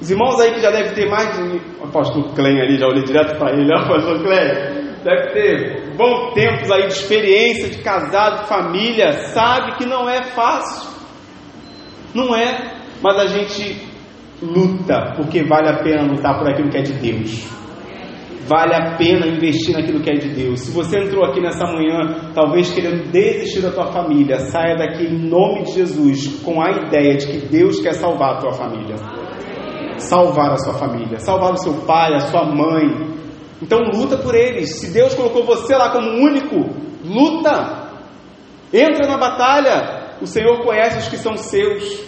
Os 0.00 0.10
irmãos 0.10 0.40
aí 0.40 0.54
que 0.54 0.60
já 0.60 0.70
devem 0.70 0.92
ter 0.94 1.08
mais 1.08 1.36
de. 1.36 1.60
O 1.80 1.84
apóstolo 1.84 2.32
Clem 2.34 2.60
ali, 2.60 2.78
já 2.78 2.86
olhei 2.86 3.04
direto 3.04 3.36
para 3.38 3.52
ele, 3.52 3.70
ó, 3.72 3.78
apóstolo 3.78 4.22
Clem. 4.22 4.81
Deve 5.04 5.32
ter 5.32 5.96
bons 5.96 6.32
tempos 6.34 6.70
aí 6.70 6.86
de 6.86 6.92
experiência, 6.92 7.68
de 7.68 7.78
casado, 7.82 8.42
de 8.42 8.48
família, 8.48 9.12
sabe 9.34 9.76
que 9.76 9.84
não 9.84 10.08
é 10.08 10.22
fácil. 10.22 10.90
Não 12.14 12.36
é, 12.36 12.76
mas 13.02 13.16
a 13.18 13.26
gente 13.26 13.82
luta, 14.40 15.14
porque 15.16 15.42
vale 15.42 15.68
a 15.68 15.82
pena 15.82 16.02
lutar 16.02 16.38
por 16.38 16.48
aquilo 16.48 16.68
que 16.68 16.78
é 16.78 16.82
de 16.82 16.92
Deus. 16.94 17.62
Vale 18.46 18.74
a 18.74 18.96
pena 18.96 19.26
investir 19.26 19.74
naquilo 19.74 20.00
que 20.00 20.10
é 20.10 20.14
de 20.14 20.28
Deus. 20.30 20.60
Se 20.60 20.72
você 20.72 20.98
entrou 20.98 21.24
aqui 21.24 21.40
nessa 21.40 21.64
manhã, 21.64 22.32
talvez 22.34 22.72
querendo 22.72 23.10
desistir 23.10 23.60
da 23.60 23.70
tua 23.70 23.92
família, 23.92 24.38
saia 24.40 24.76
daqui 24.76 25.04
em 25.04 25.28
nome 25.28 25.62
de 25.62 25.72
Jesus 25.74 26.40
com 26.42 26.60
a 26.60 26.70
ideia 26.70 27.16
de 27.16 27.26
que 27.26 27.46
Deus 27.46 27.80
quer 27.80 27.94
salvar 27.94 28.34
a 28.34 28.38
tua 28.38 28.52
família. 28.52 28.96
Salvar 29.96 30.52
a 30.52 30.56
sua 30.56 30.74
família, 30.74 31.18
salvar 31.18 31.52
o 31.52 31.56
seu 31.56 31.74
pai, 31.86 32.14
a 32.14 32.20
sua 32.20 32.44
mãe. 32.44 33.12
Então 33.62 33.78
luta 33.94 34.18
por 34.18 34.34
eles. 34.34 34.80
Se 34.80 34.92
Deus 34.92 35.14
colocou 35.14 35.44
você 35.44 35.74
lá 35.76 35.90
como 35.90 36.10
único, 36.10 36.56
luta. 37.04 37.90
Entra 38.72 39.06
na 39.08 39.16
batalha. 39.16 40.16
O 40.20 40.26
Senhor 40.26 40.62
conhece 40.64 40.98
os 40.98 41.08
que 41.08 41.16
são 41.16 41.36
seus 41.36 42.02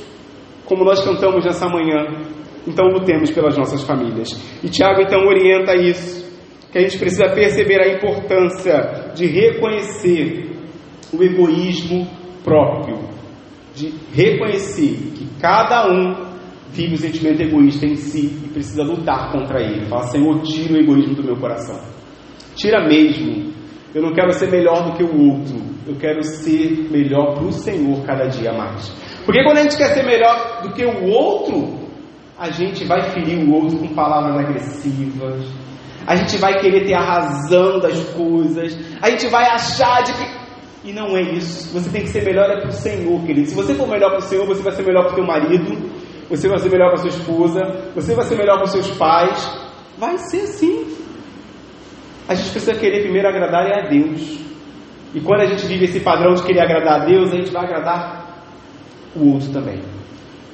como 0.67 0.85
nós 0.85 1.05
cantamos 1.05 1.45
nessa 1.45 1.69
manhã. 1.69 2.21
Então 2.67 2.87
lutemos 2.89 3.31
pelas 3.31 3.57
nossas 3.57 3.83
famílias. 3.85 4.29
E 4.63 4.69
Tiago 4.69 5.03
então 5.03 5.21
orienta 5.27 5.77
isso, 5.77 6.25
que 6.73 6.79
a 6.79 6.81
gente 6.81 6.99
precisa 6.99 7.29
perceber 7.35 7.81
a 7.81 7.95
importância 7.95 9.13
de 9.15 9.27
reconhecer 9.27 10.51
o 11.13 11.23
egoísmo 11.23 12.09
próprio, 12.43 13.09
de 13.75 13.93
reconhecer 14.13 15.13
que 15.15 15.29
cada 15.41 15.87
um 15.93 16.34
vive 16.75 16.95
o 16.95 16.99
sentimento 16.99 17.41
egoísta 17.41 17.87
em 17.87 17.95
si 17.95 18.43
e 18.45 18.49
precisa 18.49 18.83
lutar 18.83 19.31
contra 19.31 19.63
ele. 19.63 19.87
Fala, 19.87 20.03
Senhor, 20.09 20.43
tira 20.43 20.75
o 20.75 20.77
egoísmo 20.77 21.15
do 21.15 21.25
meu 21.25 21.37
coração. 21.37 21.81
Tira 22.57 22.87
mesmo. 22.87 23.55
Eu 23.95 24.03
não 24.03 24.13
quero 24.13 24.33
ser 24.33 24.51
melhor 24.51 24.91
do 24.91 24.97
que 24.97 25.05
o 25.05 25.31
outro. 25.31 25.57
Eu 25.87 25.95
quero 25.97 26.23
ser 26.23 26.89
melhor 26.91 27.35
para 27.35 27.45
o 27.45 27.53
Senhor 27.53 28.05
cada 28.05 28.27
dia 28.27 28.53
mais. 28.53 28.89
Porque 29.25 29.43
quando 29.45 29.59
a 29.59 29.63
gente 29.63 29.77
quer 29.77 29.95
ser 29.95 30.05
melhor 30.05 30.63
do 30.63 30.73
que 30.73 30.85
o 30.85 31.05
outro, 31.09 31.79
a 32.39 32.51
gente 32.51 32.85
vai 32.85 33.11
ferir 33.11 33.39
o 33.39 33.53
outro 33.53 33.79
com 33.79 33.89
palavras 33.95 34.37
agressivas, 34.37 35.47
a 36.07 36.17
gente 36.17 36.37
vai 36.39 36.59
querer 36.59 36.85
ter 36.85 36.95
a 36.95 37.01
razão 37.01 37.79
das 37.79 37.99
coisas, 38.11 38.77
a 39.01 39.11
gente 39.11 39.29
vai 39.29 39.45
achar 39.45 40.03
de 40.03 40.13
que. 40.13 40.45
E 40.85 40.93
não 40.93 41.17
é 41.17 41.23
isso. 41.23 41.73
Você 41.73 41.89
tem 41.89 42.03
que 42.03 42.09
ser 42.09 42.25
melhor 42.25 42.51
é 42.51 42.61
para 42.61 42.69
o 42.69 42.73
Senhor, 42.73 43.19
querido. 43.25 43.49
Se 43.49 43.55
você 43.55 43.75
for 43.75 43.89
melhor 43.89 44.11
para 44.11 44.19
o 44.19 44.23
Senhor, 44.23 44.47
você 44.47 44.63
vai 44.63 44.73
ser 44.73 44.85
melhor 44.85 45.05
para 45.05 45.13
o 45.13 45.15
seu 45.15 45.25
marido, 45.25 45.91
você 46.29 46.49
vai 46.49 46.59
ser 46.59 46.71
melhor 46.71 46.89
para 46.89 46.99
sua 46.99 47.11
esposa, 47.11 47.61
você 47.95 48.15
vai 48.15 48.25
ser 48.25 48.37
melhor 48.37 48.57
para 48.59 48.67
seus 48.67 48.91
pais. 48.93 49.65
Vai 49.99 50.19
ser 50.19 50.43
assim. 50.43 50.87
A 52.29 52.35
gente 52.35 52.51
precisa 52.51 52.75
querer 52.75 53.03
primeiro 53.03 53.29
agradar 53.29 53.67
a 53.67 53.89
Deus. 53.89 54.41
E 55.15 55.21
quando 55.21 55.43
a 55.43 55.47
gente 55.47 55.65
vive 55.67 55.85
esse 55.85 56.01
padrão 56.01 56.35
de 56.35 56.43
querer 56.43 56.63
agradar 56.63 57.03
a 57.03 57.05
Deus, 57.05 57.33
a 57.33 57.37
gente 57.37 57.53
vai 57.53 57.65
agradar 57.65 58.45
o 59.15 59.35
outro 59.35 59.53
também. 59.53 59.81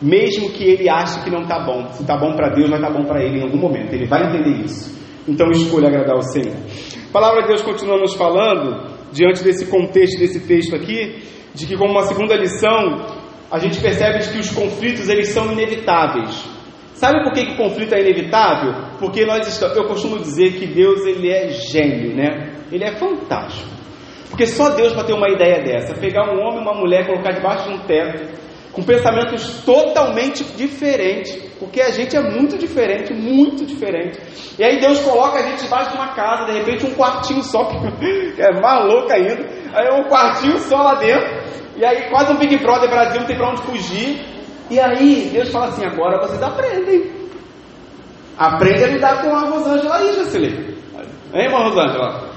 Mesmo 0.03 0.51
que 0.51 0.65
ele 0.65 0.89
ache 0.89 1.23
que 1.23 1.31
não 1.31 1.43
está 1.43 1.61
bom. 1.61 1.87
Se 1.93 2.03
está 2.03 2.17
bom 2.17 2.35
para 2.35 2.51
Deus, 2.51 2.69
vai 2.69 2.79
estar 2.79 2.93
tá 2.93 2.99
bom 2.99 3.05
para 3.05 3.23
ele 3.23 3.39
em 3.39 3.43
algum 3.43 3.59
momento. 3.59 3.93
Ele 3.93 4.07
vai 4.07 4.29
entender 4.29 4.65
isso. 4.65 4.99
Então 5.27 5.49
escolha 5.51 5.89
agradar 5.89 6.17
ao 6.17 6.23
Senhor. 6.23 6.57
A 7.09 7.13
palavra 7.13 7.43
de 7.43 7.49
Deus 7.49 7.63
continua 7.63 7.99
nos 7.99 8.15
falando, 8.15 8.91
diante 9.13 9.43
desse 9.43 9.67
contexto, 9.67 10.19
desse 10.19 10.41
texto 10.47 10.75
aqui, 10.75 11.23
de 11.55 11.67
que 11.67 11.77
como 11.77 11.93
uma 11.93 12.03
segunda 12.03 12.35
lição, 12.37 13.20
a 13.51 13.59
gente 13.59 13.81
percebe 13.81 14.19
que 14.31 14.39
os 14.39 14.51
conflitos 14.51 15.09
eles 15.09 15.29
são 15.29 15.53
inevitáveis. 15.53 16.45
Sabe 16.95 17.25
por 17.25 17.33
que, 17.33 17.47
que 17.47 17.53
o 17.53 17.57
conflito 17.57 17.95
é 17.95 18.01
inevitável? 18.01 18.75
Porque 18.99 19.25
nós 19.25 19.47
estamos, 19.49 19.77
eu 19.77 19.89
costumo 19.89 20.19
dizer 20.19 20.53
que 20.59 20.67
Deus 20.67 21.05
ele 21.07 21.31
é 21.31 21.49
gênio, 21.49 22.15
né? 22.15 22.53
Ele 22.71 22.85
é 22.85 22.93
fantástico. 22.99 23.71
Porque 24.29 24.47
só 24.47 24.71
Deus 24.71 24.93
para 24.93 25.05
ter 25.05 25.15
uma 25.15 25.29
ideia 25.29 25.63
dessa, 25.63 25.95
pegar 25.95 26.31
um 26.31 26.39
homem 26.41 26.59
e 26.59 26.63
uma 26.63 26.75
mulher, 26.75 27.07
colocar 27.07 27.33
debaixo 27.33 27.69
de 27.69 27.75
um 27.75 27.79
teto, 27.81 28.39
com 28.73 28.83
pensamentos 28.83 29.63
totalmente 29.65 30.45
diferentes, 30.57 31.35
porque 31.59 31.81
a 31.81 31.91
gente 31.91 32.17
é 32.17 32.21
muito 32.21 32.57
diferente, 32.57 33.13
muito 33.13 33.67
diferente. 33.67 34.19
E 34.59 34.63
aí 34.63 34.79
Deus 34.79 35.01
coloca 35.01 35.41
a 35.41 35.43
gente 35.43 35.63
debaixo 35.63 35.91
de 35.91 35.97
uma 35.97 36.15
casa, 36.15 36.45
de 36.45 36.59
repente 36.59 36.87
um 36.87 36.95
quartinho 36.95 37.43
só, 37.43 37.65
que 37.99 38.41
é 38.41 38.61
mais 38.61 38.87
louco 38.87 39.13
ainda, 39.13 39.49
aí 39.75 39.89
um 39.99 40.05
quartinho 40.05 40.59
só 40.59 40.77
lá 40.77 40.95
dentro, 40.95 41.40
e 41.81 41.85
aí 41.85 42.11
quase 42.11 42.31
um 42.31 42.37
Big 42.37 42.59
Brother 42.59 42.91
Brasil, 42.91 43.21
não 43.21 43.27
tem 43.27 43.39
para 43.39 43.49
onde 43.49 43.63
fugir. 43.63 44.23
E 44.69 44.79
aí 44.79 45.31
Deus 45.33 45.51
fala 45.51 45.69
assim: 45.69 45.87
agora 45.87 46.21
vocês 46.21 46.43
aprendem. 46.43 47.11
Aprende 48.37 48.85
a 48.85 48.87
lidar 48.87 49.23
com 49.23 49.35
a 49.35 49.41
Rosângela 49.41 49.97
aí, 49.97 50.13
Jacilei. 50.13 50.77
Hein, 51.33 51.45
irmã 51.45 51.59
Rosângela? 51.61 52.29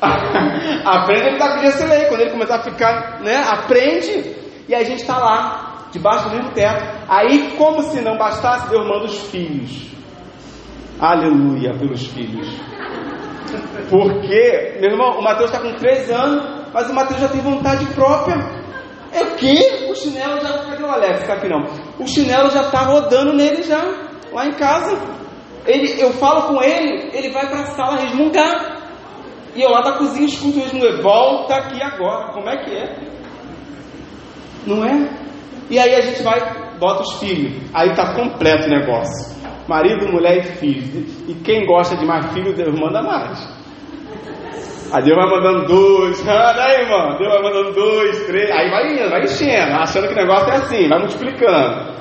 aprende 0.82 1.28
a 1.28 1.30
lidar 1.32 1.60
com 1.60 1.66
o. 1.66 2.08
Quando 2.08 2.20
ele 2.22 2.30
começar 2.30 2.56
a 2.56 2.62
ficar, 2.62 3.20
né? 3.20 3.44
Aprende. 3.50 4.34
E 4.66 4.74
aí 4.74 4.80
a 4.82 4.86
gente 4.86 5.00
está 5.00 5.18
lá, 5.18 5.88
debaixo 5.92 6.30
do 6.30 6.36
mesmo 6.36 6.52
teto. 6.52 6.82
Aí, 7.06 7.54
como 7.58 7.82
se 7.82 8.00
não 8.00 8.16
bastasse, 8.16 8.70
Deus 8.70 8.86
manda 8.86 9.04
os 9.04 9.30
filhos. 9.30 9.90
Aleluia 10.98 11.74
pelos 11.76 12.06
filhos. 12.06 12.48
Porque, 13.90 14.78
meu 14.80 14.92
irmão, 14.92 15.18
o 15.18 15.22
Mateus 15.22 15.50
está 15.50 15.60
com 15.60 15.74
13 15.74 16.12
anos, 16.12 16.70
mas 16.72 16.88
o 16.88 16.94
Mateus 16.94 17.20
já 17.20 17.28
tem 17.28 17.40
vontade 17.40 17.84
própria. 17.94 18.59
É 19.12 19.22
o 19.22 19.36
quê? 19.36 19.86
O 19.90 19.94
chinelo 19.94 20.40
já. 20.40 20.58
Cadê 20.64 20.82
o 20.82 20.90
Alex? 20.90 21.26
Tá 21.26 21.34
aqui 21.34 21.48
não. 21.48 21.64
O 21.98 22.06
chinelo 22.06 22.50
já 22.50 22.62
está 22.62 22.82
rodando 22.82 23.32
nele 23.32 23.62
já, 23.62 23.82
lá 24.32 24.46
em 24.46 24.52
casa. 24.52 24.96
Ele, 25.66 26.00
eu 26.00 26.12
falo 26.12 26.42
com 26.42 26.62
ele, 26.62 27.10
ele 27.12 27.30
vai 27.30 27.46
para 27.48 27.60
a 27.60 27.66
sala 27.66 27.96
resmungar. 27.96 28.78
E 29.54 29.62
eu 29.62 29.70
lá 29.70 29.80
da 29.80 29.98
cozinha 29.98 30.26
escuto 30.26 30.60
resmungar. 30.60 31.02
Volta 31.02 31.56
aqui 31.56 31.82
agora. 31.82 32.32
Como 32.32 32.48
é 32.48 32.56
que 32.64 32.76
é? 32.76 32.96
Não 34.66 34.84
é? 34.84 35.10
E 35.68 35.78
aí 35.78 35.94
a 35.94 36.00
gente 36.00 36.22
vai, 36.22 36.38
bota 36.78 37.02
os 37.02 37.14
filhos. 37.14 37.62
Aí 37.74 37.94
tá 37.94 38.14
completo 38.14 38.66
o 38.66 38.70
negócio. 38.70 39.36
Marido, 39.68 40.10
mulher 40.10 40.38
e 40.38 40.42
filhos. 40.56 41.28
E 41.28 41.34
quem 41.44 41.64
gosta 41.66 41.96
de 41.96 42.04
mais 42.04 42.32
filhos, 42.32 42.56
Deus 42.56 42.78
manda 42.78 43.02
mais. 43.02 43.59
Aí 44.92 45.04
Deus 45.04 45.16
vai 45.16 45.30
mandando 45.30 45.66
dois, 45.66 46.22
ah, 46.28 46.52
daí, 46.52 46.82
irmão, 46.82 47.16
Deus 47.16 47.32
vai 47.32 47.42
mandando 47.42 47.72
dois, 47.72 48.26
três, 48.26 48.50
aí 48.50 48.70
vai 48.70 48.92
indo, 48.92 49.10
vai 49.10 49.22
enchendo, 49.22 49.74
achando 49.74 50.08
que 50.08 50.14
o 50.14 50.16
negócio 50.16 50.50
é 50.50 50.56
assim, 50.56 50.88
vai 50.88 50.98
multiplicando. 50.98 52.00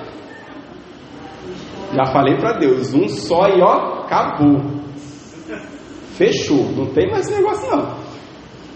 Já 1.94 2.06
falei 2.06 2.36
para 2.38 2.54
Deus, 2.54 2.94
um 2.94 3.08
só 3.08 3.48
e 3.50 3.62
ó, 3.62 4.04
acabou. 4.04 4.80
Fechou, 6.16 6.72
não 6.76 6.88
tem 6.94 7.10
mais 7.10 7.28
esse 7.28 7.36
negócio 7.36 7.70
não. 7.70 7.98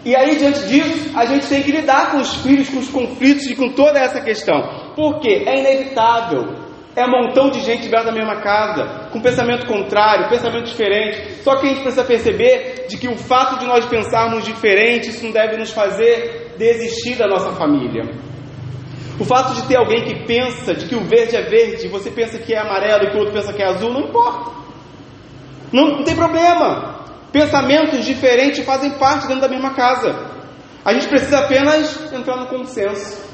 E 0.06 0.15
aí, 0.15 0.36
diante 0.36 0.67
disso, 0.67 1.17
a 1.17 1.26
gente 1.26 1.47
tem 1.47 1.63
que 1.63 1.71
lidar 1.71 2.12
com 2.12 2.17
os 2.17 2.36
filhos, 2.41 2.69
com 2.69 2.80
os 2.80 2.89
conflitos 2.89 3.45
e 3.47 3.56
com 3.56 3.69
toda 3.69 3.99
essa 3.99 4.19
questão. 4.19 4.62
Porque 4.95 5.43
é 5.45 5.60
inevitável. 5.60 6.62
É 6.95 7.03
um 7.06 7.10
montão 7.10 7.49
de 7.49 7.60
gente 7.62 7.89
dentro 7.89 8.06
da 8.06 8.12
mesma 8.12 8.39
casa, 8.41 9.10
com 9.12 9.19
pensamento 9.19 9.65
contrário, 9.65 10.29
pensamento 10.29 10.65
diferente. 10.65 11.41
Só 11.41 11.56
que 11.56 11.65
a 11.65 11.69
gente 11.69 11.82
precisa 11.82 12.03
perceber 12.03 12.86
de 12.88 12.97
que 12.97 13.08
o 13.08 13.17
fato 13.17 13.60
de 13.60 13.65
nós 13.65 13.86
pensarmos 13.86 14.45
diferente, 14.45 15.10
isso 15.10 15.25
não 15.25 15.32
deve 15.32 15.58
nos 15.58 15.71
fazer 15.71 16.53
desistir 16.58 17.15
da 17.15 17.27
nossa 17.27 17.51
família. 17.53 18.03
O 19.19 19.25
fato 19.25 19.56
de 19.56 19.67
ter 19.67 19.75
alguém 19.75 20.03
que 20.03 20.25
pensa 20.25 20.75
de 20.75 20.86
que 20.86 20.95
o 20.95 21.03
verde 21.03 21.36
é 21.36 21.41
verde, 21.41 21.88
você 21.88 22.12
pensa 22.12 22.38
que 22.38 22.53
é 22.53 22.60
amarelo 22.60 23.06
e 23.06 23.10
que 23.10 23.15
o 23.15 23.19
outro 23.19 23.34
pensa 23.34 23.53
que 23.53 23.62
é 23.62 23.67
azul, 23.67 23.91
não 23.91 24.01
importa. 24.01 24.51
Não, 25.71 25.97
não 25.97 26.03
tem 26.03 26.15
problema. 26.15 27.06
Pensamentos 27.32 28.06
diferentes 28.06 28.63
fazem 28.63 28.91
parte 28.91 29.27
dentro 29.27 29.41
da 29.41 29.49
mesma 29.49 29.73
casa. 29.73 30.32
A 30.86 30.93
gente 30.93 31.08
precisa 31.08 31.39
apenas 31.39 32.13
entrar 32.13 32.38
no 32.38 32.47
consenso, 32.47 33.27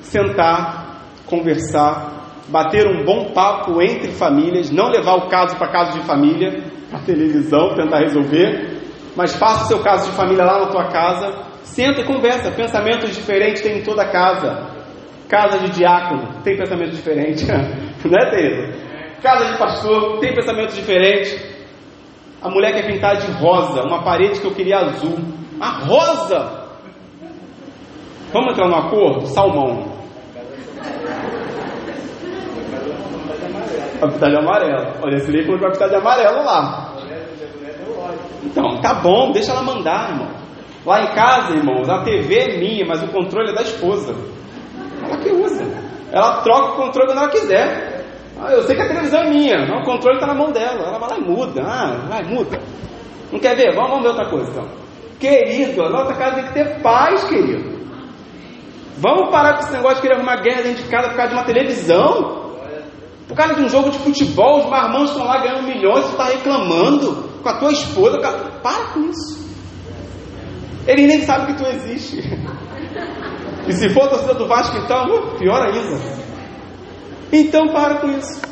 sentar, 0.00 1.02
conversar, 1.26 2.23
bater 2.48 2.86
um 2.86 3.04
bom 3.04 3.32
papo 3.32 3.80
entre 3.80 4.12
famílias, 4.12 4.70
não 4.70 4.88
levar 4.88 5.14
o 5.14 5.28
caso 5.28 5.56
para 5.56 5.68
caso 5.68 5.98
de 5.98 6.06
família, 6.06 6.62
para 6.90 7.00
televisão, 7.00 7.74
tentar 7.74 8.00
resolver, 8.00 8.82
mas 9.16 9.34
faça 9.34 9.64
o 9.64 9.68
seu 9.68 9.78
caso 9.80 10.10
de 10.10 10.16
família 10.16 10.44
lá 10.44 10.60
na 10.60 10.66
tua 10.66 10.88
casa, 10.88 11.44
senta 11.62 12.00
e 12.00 12.04
conversa. 12.04 12.50
Pensamentos 12.50 13.14
diferentes 13.14 13.62
tem 13.62 13.78
em 13.78 13.82
toda 13.82 14.04
casa. 14.04 14.74
Casa 15.28 15.58
de 15.58 15.70
diácono 15.70 16.42
tem 16.42 16.56
pensamento 16.56 16.90
diferente, 16.90 17.46
não 17.46 18.18
é, 18.18 18.30
Tereza? 18.30 18.84
Casa 19.22 19.52
de 19.52 19.58
pastor 19.58 20.18
tem 20.18 20.34
pensamento 20.34 20.74
diferente. 20.74 21.54
A 22.42 22.50
mulher 22.50 22.74
quer 22.74 22.86
pintar 22.86 23.16
de 23.16 23.32
rosa, 23.32 23.82
uma 23.82 24.02
parede 24.02 24.38
que 24.38 24.46
eu 24.46 24.52
queria 24.52 24.76
azul. 24.80 25.16
A 25.58 25.78
rosa! 25.86 26.64
Vamos 28.32 28.52
entrar 28.52 28.68
no 28.68 28.76
acordo? 28.76 29.26
Salmão. 29.28 30.03
Vai 34.00 34.10
pintar 34.10 34.30
de 34.30 34.36
amarelo. 34.36 34.94
Olha, 35.02 35.16
esse 35.16 35.30
livro 35.30 35.58
vai 35.58 35.70
pintar 35.72 35.88
de 35.88 35.96
amarelo 35.96 36.44
lá. 36.44 36.94
Então, 38.44 38.80
tá 38.80 38.94
bom, 38.94 39.32
deixa 39.32 39.52
ela 39.52 39.62
mandar, 39.62 40.10
irmão. 40.10 40.28
Lá 40.84 41.02
em 41.02 41.14
casa, 41.14 41.54
irmãos, 41.54 41.88
a 41.88 42.02
TV 42.02 42.34
é 42.36 42.58
minha, 42.58 42.84
mas 42.86 43.02
o 43.02 43.08
controle 43.08 43.50
é 43.50 43.54
da 43.54 43.62
esposa. 43.62 44.14
Ela 45.02 45.16
que 45.18 45.30
usa. 45.30 45.64
Ela 46.12 46.42
troca 46.42 46.72
o 46.72 46.76
controle 46.76 47.08
quando 47.08 47.18
ela 47.18 47.30
quiser. 47.30 48.04
Ah, 48.38 48.52
eu 48.52 48.62
sei 48.62 48.76
que 48.76 48.82
a 48.82 48.88
televisão 48.88 49.22
é 49.22 49.30
minha, 49.30 49.66
mas 49.66 49.80
o 49.82 49.84
controle 49.84 50.16
está 50.16 50.26
na 50.26 50.34
mão 50.34 50.52
dela. 50.52 50.86
Ela 50.86 50.98
vai 50.98 51.10
lá 51.10 51.18
e 51.18 51.22
muda. 51.22 51.62
Ah, 51.62 52.06
vai, 52.08 52.22
muda. 52.24 52.60
Não 53.32 53.40
quer 53.40 53.56
ver? 53.56 53.74
Vamos, 53.74 53.90
vamos 53.90 54.02
ver 54.02 54.08
outra 54.10 54.28
coisa 54.28 54.50
então. 54.50 54.68
Querido, 55.18 55.82
a 55.84 55.90
nossa 55.90 56.14
casa 56.14 56.34
tem 56.34 56.44
que 56.44 56.52
ter 56.52 56.82
paz, 56.82 57.24
querido. 57.24 57.74
Vamos 58.98 59.30
parar 59.30 59.54
com 59.54 59.60
esse 59.60 59.72
negócio 59.72 59.96
de 59.96 60.02
querer 60.02 60.16
arrumar 60.16 60.36
guerra 60.42 60.62
dentro 60.62 60.82
de 60.84 60.88
casa 60.90 61.08
por 61.08 61.16
causa 61.16 61.30
de 61.30 61.38
uma 61.38 61.44
televisão. 61.44 62.43
Por 63.26 63.36
causa 63.36 63.54
de 63.54 63.62
um 63.62 63.68
jogo 63.68 63.90
de 63.90 63.98
futebol, 63.98 64.60
os 64.60 64.70
marmãos 64.70 65.10
estão 65.10 65.24
lá 65.24 65.38
ganhando 65.38 65.66
milhões, 65.66 66.04
você 66.04 66.12
está 66.12 66.24
reclamando 66.24 67.30
com 67.42 67.48
a 67.48 67.58
tua 67.58 67.72
esposa. 67.72 68.18
Para 68.62 68.84
com 68.92 69.00
isso. 69.08 69.44
Ele 70.86 71.06
nem 71.06 71.22
sabe 71.22 71.52
que 71.52 71.62
tu 71.62 71.68
existe. 71.68 72.22
E 73.66 73.72
se 73.72 73.88
for 73.88 74.04
a 74.04 74.08
torcida 74.08 74.34
do 74.34 74.46
Vasco, 74.46 74.76
então, 74.76 75.06
uh, 75.06 75.38
pior 75.38 75.62
ainda. 75.62 75.98
Então 77.32 77.68
para 77.68 77.94
com 77.96 78.08
isso. 78.08 78.42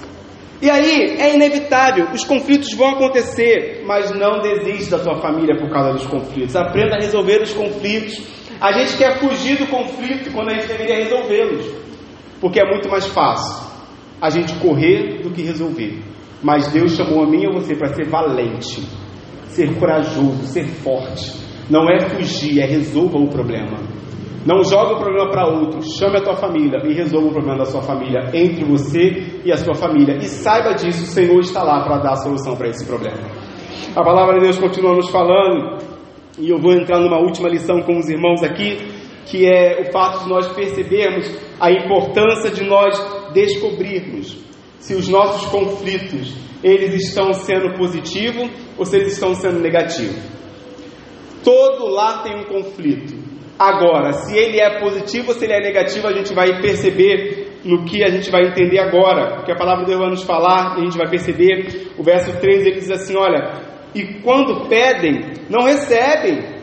E 0.62 0.70
aí 0.70 1.16
é 1.18 1.34
inevitável, 1.34 2.08
os 2.12 2.24
conflitos 2.24 2.72
vão 2.72 2.90
acontecer, 2.90 3.82
mas 3.84 4.10
não 4.12 4.40
desiste 4.40 4.90
da 4.90 5.00
tua 5.00 5.20
família 5.20 5.58
por 5.58 5.68
causa 5.70 5.92
dos 5.92 6.06
conflitos. 6.06 6.56
Aprenda 6.56 6.96
a 6.96 7.00
resolver 7.00 7.42
os 7.42 7.52
conflitos. 7.52 8.22
A 8.60 8.72
gente 8.72 8.96
quer 8.96 9.18
fugir 9.18 9.58
do 9.58 9.66
conflito 9.66 10.32
quando 10.32 10.50
a 10.50 10.54
gente 10.54 10.68
deveria 10.68 11.04
resolvê-los, 11.04 11.66
porque 12.40 12.60
é 12.60 12.64
muito 12.64 12.88
mais 12.88 13.06
fácil 13.06 13.71
a 14.22 14.30
gente 14.30 14.54
correr 14.60 15.20
do 15.20 15.30
que 15.32 15.42
resolver. 15.42 15.98
Mas 16.40 16.68
Deus 16.68 16.94
chamou 16.94 17.24
a 17.24 17.26
mim 17.26 17.42
e 17.42 17.46
a 17.48 17.52
você 17.52 17.74
para 17.74 17.92
ser 17.92 18.08
valente, 18.08 18.86
ser 19.48 19.74
corajoso, 19.78 20.44
ser 20.44 20.64
forte. 20.64 21.42
Não 21.68 21.90
é 21.90 21.98
fugir, 22.08 22.60
é 22.60 22.64
resolva 22.64 23.18
o 23.18 23.28
problema. 23.28 23.78
Não 24.46 24.62
joga 24.62 24.94
o 24.94 24.98
problema 24.98 25.30
para 25.30 25.48
outro, 25.48 25.82
chame 25.82 26.18
a 26.18 26.22
tua 26.22 26.36
família 26.36 26.78
e 26.84 26.92
resolva 26.92 27.28
o 27.28 27.32
problema 27.32 27.58
da 27.58 27.64
sua 27.64 27.82
família 27.82 28.30
entre 28.32 28.64
você 28.64 29.40
e 29.44 29.52
a 29.52 29.56
sua 29.56 29.74
família. 29.74 30.16
E 30.16 30.24
saiba 30.24 30.74
disso, 30.74 31.02
o 31.02 31.06
Senhor 31.06 31.40
está 31.40 31.62
lá 31.62 31.82
para 31.84 31.98
dar 31.98 32.12
a 32.12 32.16
solução 32.16 32.56
para 32.56 32.68
esse 32.68 32.86
problema. 32.86 33.18
A 33.94 34.02
palavra 34.02 34.38
de 34.38 34.44
Deus 34.44 34.58
continua 34.58 34.94
nos 34.94 35.10
falando, 35.10 35.78
e 36.38 36.48
eu 36.48 36.58
vou 36.58 36.72
entrar 36.72 36.98
numa 37.00 37.20
última 37.20 37.48
lição 37.48 37.82
com 37.82 37.98
os 37.98 38.08
irmãos 38.08 38.42
aqui, 38.42 38.78
que 39.26 39.46
é 39.46 39.80
o 39.80 39.92
fato 39.92 40.24
de 40.24 40.30
nós 40.30 40.46
percebermos 40.48 41.30
a 41.60 41.70
importância 41.70 42.50
de 42.50 42.64
nós 42.64 43.21
descobrirmos 43.32 44.36
se 44.78 44.94
os 44.94 45.08
nossos 45.08 45.48
conflitos 45.50 46.34
eles 46.62 47.08
estão 47.08 47.32
sendo 47.32 47.74
positivos 47.76 48.50
ou 48.78 48.84
se 48.84 48.96
eles 48.96 49.12
estão 49.14 49.34
sendo 49.34 49.58
negativos. 49.58 50.22
Todo 51.42 51.88
lar 51.88 52.22
tem 52.22 52.36
um 52.36 52.44
conflito. 52.44 53.20
Agora, 53.58 54.12
se 54.12 54.36
ele 54.36 54.60
é 54.60 54.80
positivo 54.80 55.28
ou 55.28 55.34
se 55.34 55.44
ele 55.44 55.54
é 55.54 55.60
negativo, 55.60 56.06
a 56.06 56.12
gente 56.12 56.32
vai 56.32 56.60
perceber 56.60 57.60
no 57.64 57.84
que 57.84 58.02
a 58.02 58.10
gente 58.10 58.30
vai 58.30 58.46
entender 58.48 58.78
agora, 58.78 59.36
porque 59.36 59.52
a 59.52 59.56
palavra 59.56 59.84
de 59.84 59.90
Deus 59.90 60.00
vai 60.00 60.10
nos 60.10 60.22
falar, 60.24 60.76
e 60.76 60.80
a 60.80 60.84
gente 60.84 60.98
vai 60.98 61.08
perceber. 61.08 61.92
O 61.96 62.02
verso 62.02 62.32
3 62.40 62.66
ele 62.66 62.80
diz 62.80 62.90
assim: 62.90 63.16
Olha, 63.16 63.60
e 63.94 64.20
quando 64.20 64.68
pedem, 64.68 65.32
não 65.48 65.64
recebem, 65.64 66.60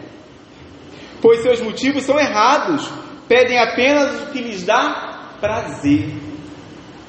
pois 1.22 1.40
seus 1.40 1.62
motivos 1.62 2.04
são 2.04 2.20
errados, 2.20 2.92
pedem 3.28 3.58
apenas 3.58 4.24
o 4.24 4.32
que 4.32 4.42
lhes 4.42 4.66
dá 4.66 5.36
prazer. 5.40 6.29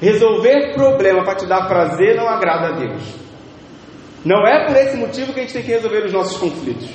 Resolver 0.01 0.73
problema 0.73 1.23
para 1.23 1.35
te 1.35 1.45
dar 1.45 1.67
prazer 1.67 2.15
não 2.15 2.27
agrada 2.27 2.69
a 2.69 2.71
Deus. 2.71 3.03
Não 4.25 4.45
é 4.47 4.65
por 4.65 4.75
esse 4.75 4.97
motivo 4.97 5.33
que 5.33 5.39
a 5.39 5.43
gente 5.43 5.53
tem 5.53 5.63
que 5.63 5.71
resolver 5.71 6.05
os 6.05 6.11
nossos 6.11 6.37
conflitos. 6.37 6.89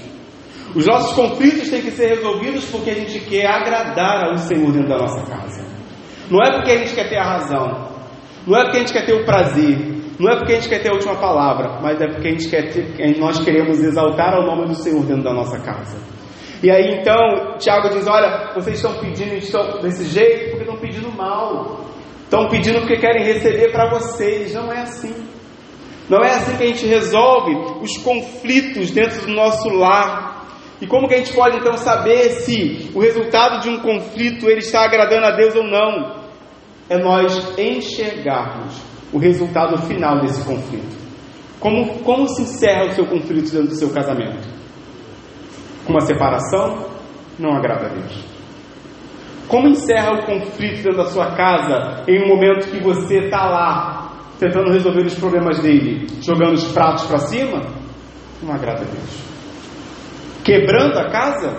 Os 0.75 0.87
nossos 0.87 1.15
conflitos 1.15 1.71
têm 1.71 1.83
que 1.83 1.91
ser 1.93 2.09
resolvidos 2.09 2.65
porque 2.67 2.91
a 2.91 2.95
gente 2.95 3.21
quer 3.21 3.47
agradar 3.47 4.25
ao 4.25 4.37
Senhor 4.39 4.73
dentro 4.73 4.89
da 4.89 4.99
nossa 4.99 5.25
casa. 5.25 5.65
Não 6.31 6.43
é 6.43 6.53
porque 6.57 6.73
a 6.73 6.79
gente 6.79 6.95
quer 6.95 7.09
ter 7.09 7.17
a 7.17 7.25
razão. 7.25 7.97
Não 8.47 8.59
é 8.59 8.65
porque 8.65 8.77
a 8.77 8.81
gente 8.81 8.93
quer 8.93 9.07
ter 9.07 9.15
o 9.15 9.25
prazer. 9.25 9.97
Não 10.19 10.31
é 10.31 10.37
porque 10.37 10.53
a 10.53 10.57
gente 10.57 10.69
quer 10.69 10.83
ter 10.83 10.91
a 10.91 10.95
última 10.95 11.17
palavra, 11.17 11.81
mas 11.83 12.01
é 12.01 12.09
porque 12.09 12.29
a 12.29 12.31
gente 12.31 12.49
quer 12.49 12.73
ter, 12.73 13.19
nós 13.19 13.39
queremos 13.45 13.79
exaltar 13.83 14.39
o 14.39 14.47
nome 14.47 14.67
do 14.67 14.75
Senhor 14.75 15.05
dentro 15.05 15.23
da 15.23 15.33
nossa 15.33 15.59
casa. 15.61 15.99
E 16.63 16.71
aí 16.71 16.99
então, 17.01 17.57
Tiago 17.59 17.91
diz: 17.91 18.07
Olha, 18.07 18.53
vocês 18.55 18.77
estão 18.77 18.95
pedindo 18.99 19.35
estão 19.35 19.81
desse 19.81 20.07
jeito 20.07 20.51
porque 20.51 20.65
estão 20.65 20.77
pedindo 20.77 21.13
mal. 21.13 21.85
Estão 22.27 22.49
pedindo 22.49 22.81
porque 22.81 22.99
querem 22.99 23.25
receber 23.25 23.73
para 23.73 23.89
vocês. 23.89 24.55
Não 24.55 24.71
é 24.71 24.83
assim. 24.83 25.15
Não 26.09 26.23
é 26.23 26.35
assim 26.35 26.57
que 26.57 26.63
a 26.63 26.67
gente 26.67 26.87
resolve 26.87 27.55
os 27.81 27.97
conflitos 27.99 28.91
dentro 28.91 29.27
do 29.27 29.33
nosso 29.33 29.69
lar. 29.71 30.47
E 30.81 30.87
como 30.87 31.09
que 31.09 31.15
a 31.15 31.19
gente 31.19 31.33
pode 31.33 31.57
então 31.57 31.73
saber 31.79 32.31
se 32.43 32.91
o 32.95 33.01
resultado 33.01 33.63
de 33.63 33.71
um 33.71 33.81
conflito 33.81 34.47
ele 34.47 34.59
está 34.59 34.85
agradando 34.85 35.25
a 35.25 35.31
Deus 35.31 35.55
ou 35.57 35.65
não? 35.65 36.27
é 36.89 36.99
nós 36.99 37.59
enxergarmos 37.59 38.81
o 39.13 39.19
resultado 39.19 39.77
final 39.83 40.21
desse 40.21 40.45
conflito. 40.45 40.97
Como, 41.59 42.01
como 42.01 42.29
se 42.29 42.43
encerra 42.43 42.89
o 42.89 42.93
seu 42.93 43.07
conflito 43.07 43.51
dentro 43.51 43.69
do 43.69 43.75
seu 43.75 43.91
casamento? 43.91 44.47
Com 45.85 45.93
uma 45.93 46.01
separação? 46.01 46.91
Não 47.39 47.57
agrada 47.57 47.87
a 47.87 47.89
Deus. 47.89 48.36
Como 49.49 49.69
encerra 49.69 50.13
o 50.13 50.27
conflito 50.27 50.83
dentro 50.83 50.97
da 50.97 51.07
sua 51.07 51.35
casa 51.37 52.03
em 52.09 52.25
um 52.25 52.29
momento 52.29 52.69
que 52.71 52.83
você 52.83 53.27
está 53.27 53.47
lá 53.47 54.07
tentando 54.39 54.73
resolver 54.73 55.07
os 55.07 55.15
problemas 55.15 55.61
dele, 55.61 56.07
jogando 56.21 56.55
os 56.55 56.73
pratos 56.73 57.05
para 57.07 57.19
cima? 57.19 57.63
Não 58.43 58.53
agrada 58.55 58.83
a 58.83 58.85
Deus. 58.85 59.27
Quebrando 60.45 60.99
a 60.99 61.11
casa? 61.11 61.59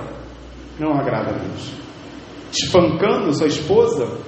Não 0.79 0.93
agrada 0.93 1.31
a 1.31 1.37
Deus. 1.37 1.73
Espancando 2.51 3.33
sua 3.33 3.47
esposa? 3.47 4.19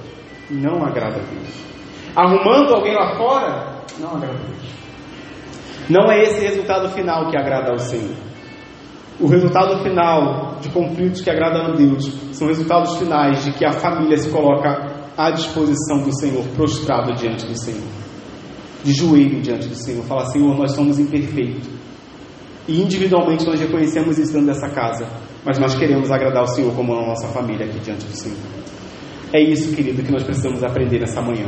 Não 0.49 0.83
agrada 0.83 1.17
a 1.17 1.23
Deus. 1.23 1.69
Arrumando 2.15 2.75
alguém 2.75 2.95
lá 2.95 3.15
fora? 3.17 3.83
Não 3.99 4.15
agrada 4.15 4.39
a 4.39 4.47
Deus. 4.47 4.79
Não 5.89 6.11
é 6.11 6.21
esse 6.21 6.41
resultado 6.41 6.89
final 6.89 7.29
que 7.29 7.37
agrada 7.37 7.71
ao 7.71 7.77
Senhor. 7.77 8.28
O 9.19 9.27
resultado 9.27 9.83
final 9.83 10.59
de 10.61 10.69
conflitos 10.69 11.19
que 11.19 11.29
agradam 11.29 11.73
a 11.73 11.75
Deus 11.75 12.05
são 12.31 12.47
resultados 12.47 12.95
finais 12.95 13.43
de 13.43 13.51
que 13.51 13.65
a 13.65 13.73
família 13.73 14.17
se 14.17 14.29
coloca 14.29 15.09
à 15.17 15.29
disposição 15.31 16.01
do 16.03 16.17
Senhor, 16.17 16.45
prostrado 16.55 17.13
diante 17.15 17.45
do 17.45 17.57
Senhor, 17.59 17.83
de 18.81 18.93
joelho 18.93 19.41
diante 19.41 19.67
do 19.67 19.75
Senhor, 19.75 20.05
fala: 20.05 20.25
Senhor, 20.27 20.57
nós 20.57 20.71
somos 20.71 20.97
imperfeitos. 20.97 21.67
E 22.65 22.81
individualmente 22.81 23.45
nós 23.45 23.59
reconhecemos 23.59 24.17
isso 24.17 24.31
dentro 24.31 24.47
dessa 24.47 24.69
casa, 24.69 25.05
mas 25.43 25.59
nós 25.59 25.75
queremos 25.75 26.09
agradar 26.09 26.43
o 26.43 26.47
Senhor 26.47 26.73
como 26.73 26.93
a 26.93 27.07
nossa 27.07 27.27
família 27.27 27.65
aqui 27.65 27.79
diante 27.79 28.05
do 28.05 28.15
Senhor. 28.15 28.37
É 29.33 29.41
isso, 29.41 29.75
querido, 29.75 30.01
que 30.01 30.11
nós 30.11 30.23
precisamos 30.23 30.63
aprender 30.63 30.99
nessa 30.99 31.21
manhã. 31.21 31.47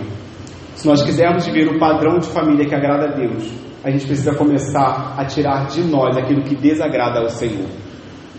Se 0.76 0.86
nós 0.88 1.04
quisermos 1.04 1.46
viver 1.46 1.70
o 1.70 1.80
padrão 1.80 2.20
de 2.20 2.28
família 2.28 2.68
que 2.68 2.76
agrada 2.76 3.14
a 3.14 3.16
Deus, 3.16 3.50
a 3.84 3.90
gente 3.90 4.06
precisa 4.06 4.36
começar 4.36 5.16
a 5.18 5.26
tirar 5.26 5.68
de 5.68 5.82
nós 5.84 6.16
aquilo 6.16 6.44
que 6.44 6.56
desagrada 6.56 7.20
ao 7.20 7.30
Senhor. 7.30 7.68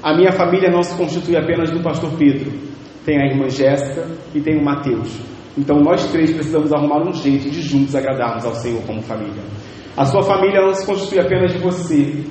A 0.03 0.17
minha 0.17 0.33
família 0.33 0.71
não 0.71 0.83
se 0.83 0.97
constitui 0.97 1.37
apenas 1.37 1.71
do 1.71 1.83
pastor 1.83 2.13
Pedro, 2.19 2.53
tem 3.05 3.21
a 3.21 3.27
irmã 3.27 3.49
Jéssica 3.49 4.07
e 4.35 4.41
tem 4.41 4.59
o 4.59 4.65
Mateus. 4.65 5.21
Então 5.57 5.77
nós 5.81 6.07
três 6.11 6.33
precisamos 6.33 6.73
arrumar 6.73 7.07
um 7.07 7.13
jeito 7.13 7.51
de 7.51 7.61
juntos 7.61 7.95
agradarmos 7.95 8.45
ao 8.45 8.55
Senhor 8.55 8.83
como 8.83 9.03
família. 9.03 9.43
A 9.97 10.05
sua 10.05 10.23
família 10.23 10.61
não 10.61 10.75
se 10.75 10.87
constitui 10.87 11.21
apenas 11.21 11.53
de 11.53 11.59
você, 11.59 12.25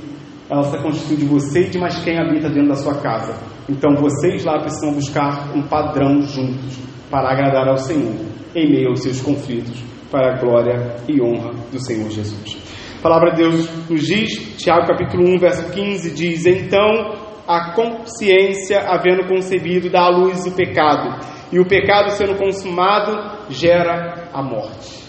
ela 0.49 0.63
se 0.63 0.77
constitui 0.79 1.17
de 1.17 1.25
você 1.25 1.61
e 1.61 1.69
de 1.69 1.77
mais 1.77 1.97
quem 2.03 2.19
habita 2.19 2.49
dentro 2.49 2.69
da 2.69 2.75
sua 2.75 2.95
casa. 2.95 3.35
Então 3.69 3.95
vocês 3.95 4.43
lá 4.43 4.59
precisam 4.59 4.93
buscar 4.93 5.55
um 5.55 5.61
padrão 5.63 6.21
juntos 6.23 6.77
para 7.09 7.31
agradar 7.31 7.67
ao 7.67 7.77
Senhor 7.77 8.15
em 8.55 8.69
meio 8.69 8.89
aos 8.89 9.01
seus 9.01 9.21
conflitos, 9.21 9.81
para 10.09 10.35
a 10.35 10.39
glória 10.39 10.95
e 11.07 11.21
honra 11.21 11.51
do 11.71 11.79
Senhor 11.79 12.09
Jesus. 12.09 12.70
A 13.01 13.03
palavra 13.03 13.31
de 13.31 13.37
Deus 13.37 13.89
nos 13.89 14.05
diz, 14.05 14.57
Tiago 14.57 14.85
capítulo 14.85 15.27
1, 15.33 15.39
verso 15.39 15.71
15, 15.71 16.11
diz: 16.13 16.45
Então 16.45 17.15
a 17.47 17.73
consciência, 17.73 18.79
havendo 18.79 19.27
concebido, 19.27 19.89
dá 19.89 20.01
à 20.01 20.09
luz 20.09 20.45
o 20.45 20.55
pecado, 20.55 21.19
e 21.51 21.59
o 21.59 21.65
pecado 21.65 22.11
sendo 22.11 22.35
consumado, 22.35 23.49
gera 23.49 24.29
a 24.31 24.43
morte. 24.43 25.01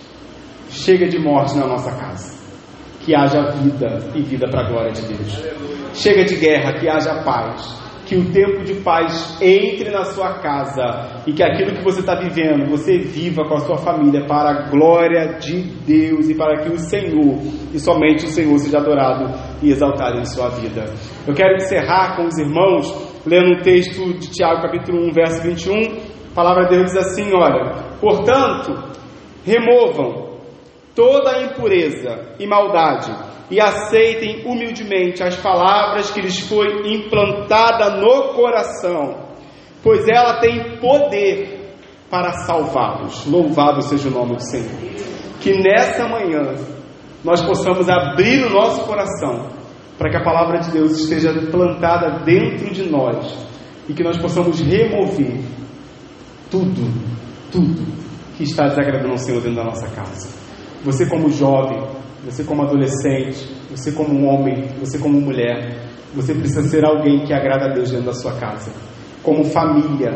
Chega 0.70 1.06
de 1.06 1.18
morte 1.18 1.54
na 1.54 1.66
nossa 1.66 1.94
casa. 1.94 2.40
Que 3.00 3.14
haja 3.14 3.50
vida 3.50 3.98
e 4.14 4.22
vida 4.22 4.48
para 4.48 4.62
a 4.62 4.68
glória 4.70 4.92
de 4.92 5.02
Deus. 5.08 5.44
Chega 5.92 6.24
de 6.24 6.36
guerra, 6.36 6.72
que 6.80 6.88
haja 6.88 7.22
paz 7.22 7.81
que 8.12 8.18
o 8.18 8.30
tempo 8.30 8.62
de 8.62 8.74
paz 8.74 9.38
entre 9.40 9.90
na 9.90 10.04
sua 10.04 10.34
casa 10.40 11.22
e 11.26 11.32
que 11.32 11.42
aquilo 11.42 11.72
que 11.72 11.82
você 11.82 12.00
está 12.00 12.14
vivendo, 12.14 12.68
você 12.68 12.98
viva 12.98 13.42
com 13.48 13.54
a 13.54 13.60
sua 13.60 13.78
família 13.78 14.26
para 14.26 14.50
a 14.50 14.68
glória 14.68 15.38
de 15.38 15.62
Deus 15.86 16.28
e 16.28 16.34
para 16.34 16.62
que 16.62 16.68
o 16.70 16.76
Senhor, 16.76 17.38
e 17.72 17.78
somente 17.78 18.26
o 18.26 18.28
Senhor, 18.28 18.58
seja 18.58 18.78
adorado 18.78 19.32
e 19.62 19.70
exaltado 19.70 20.18
em 20.18 20.26
sua 20.26 20.50
vida. 20.50 20.84
Eu 21.26 21.32
quero 21.32 21.56
encerrar 21.56 22.16
com 22.16 22.26
os 22.26 22.38
irmãos 22.38 22.92
lendo 23.26 23.56
um 23.56 23.62
texto 23.62 24.12
de 24.18 24.30
Tiago, 24.30 24.60
capítulo 24.60 25.06
1, 25.08 25.12
verso 25.12 25.42
21. 25.42 25.72
A 26.32 26.34
palavra 26.34 26.64
de 26.64 26.76
Deus 26.76 26.92
diz 26.92 26.96
assim: 26.96 27.30
Olha, 27.34 27.72
portanto, 27.98 28.74
removam 29.44 30.31
toda 30.94 31.42
impureza 31.42 32.34
e 32.38 32.46
maldade 32.46 33.12
e 33.50 33.60
aceitem 33.60 34.44
humildemente 34.46 35.22
as 35.22 35.36
palavras 35.36 36.10
que 36.10 36.20
lhes 36.20 36.38
foi 36.48 36.94
implantada 36.94 37.96
no 37.96 38.34
coração, 38.34 39.28
pois 39.82 40.08
ela 40.08 40.40
tem 40.40 40.78
poder 40.78 41.74
para 42.10 42.32
salvá-los. 42.44 43.26
Louvado 43.26 43.82
seja 43.82 44.08
o 44.08 44.12
nome 44.12 44.36
do 44.36 44.42
Senhor. 44.42 44.70
Que 45.40 45.52
nessa 45.60 46.08
manhã 46.08 46.54
nós 47.24 47.42
possamos 47.42 47.88
abrir 47.88 48.44
o 48.44 48.50
nosso 48.50 48.86
coração 48.86 49.50
para 49.98 50.10
que 50.10 50.16
a 50.16 50.24
palavra 50.24 50.60
de 50.60 50.70
Deus 50.72 50.92
esteja 50.98 51.32
plantada 51.50 52.24
dentro 52.24 52.72
de 52.72 52.88
nós 52.88 53.34
e 53.88 53.92
que 53.92 54.02
nós 54.02 54.16
possamos 54.16 54.60
remover 54.60 55.40
tudo, 56.50 56.82
tudo 57.50 57.82
que 58.36 58.44
está 58.44 58.64
desagradando 58.64 59.10
ao 59.10 59.18
Senhor 59.18 59.40
dentro 59.40 59.56
da 59.56 59.64
nossa 59.64 59.88
casa. 59.88 60.41
Você, 60.84 61.06
como 61.06 61.30
jovem, 61.30 61.80
você 62.24 62.44
como 62.44 62.62
adolescente, 62.62 63.48
você 63.70 63.92
como 63.92 64.26
homem, 64.26 64.66
você 64.80 64.98
como 64.98 65.20
mulher, 65.20 65.88
você 66.14 66.34
precisa 66.34 66.62
ser 66.62 66.84
alguém 66.84 67.24
que 67.24 67.32
agrada 67.32 67.66
a 67.66 67.74
Deus 67.74 67.90
dentro 67.90 68.06
da 68.06 68.12
sua 68.12 68.32
casa. 68.34 68.72
Como 69.22 69.44
família, 69.44 70.10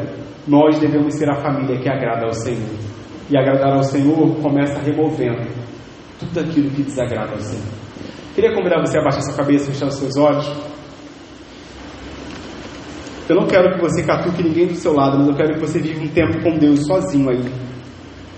nós 0.46 0.78
devemos 0.78 1.14
ser 1.14 1.28
a 1.30 1.36
família 1.36 1.78
que 1.78 1.88
agrada 1.88 2.26
ao 2.26 2.32
Senhor. 2.32 2.78
E 3.30 3.36
agradar 3.36 3.72
ao 3.72 3.82
Senhor 3.82 4.36
começa 4.40 4.78
removendo 4.80 5.48
tudo 6.18 6.40
aquilo 6.40 6.70
que 6.70 6.82
desagrada 6.82 7.32
ao 7.32 7.40
Senhor. 7.40 7.64
Queria 8.34 8.54
convidar 8.54 8.80
você 8.80 8.98
a 8.98 9.02
baixar 9.02 9.22
sua 9.22 9.34
cabeça, 9.34 9.72
fechar 9.72 9.86
os 9.86 9.94
seus 9.94 10.16
olhos. 10.16 10.46
Eu 13.28 13.34
não 13.34 13.46
quero 13.46 13.74
que 13.74 13.80
você 13.80 14.04
catuque 14.04 14.42
ninguém 14.42 14.68
do 14.68 14.74
seu 14.74 14.92
lado, 14.92 15.18
mas 15.18 15.28
eu 15.28 15.34
quero 15.34 15.54
que 15.54 15.60
você 15.60 15.80
viva 15.80 16.04
um 16.04 16.08
tempo 16.08 16.40
com 16.42 16.56
Deus 16.58 16.86
sozinho 16.86 17.30
aí. 17.30 17.42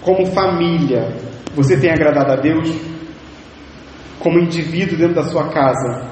Como 0.00 0.24
família, 0.26 1.14
você 1.58 1.78
tem 1.78 1.90
agradado 1.90 2.32
a 2.32 2.36
Deus? 2.36 2.98
como 4.20 4.38
indivíduo 4.38 4.98
dentro 4.98 5.14
da 5.14 5.22
sua 5.22 5.48
casa. 5.48 6.08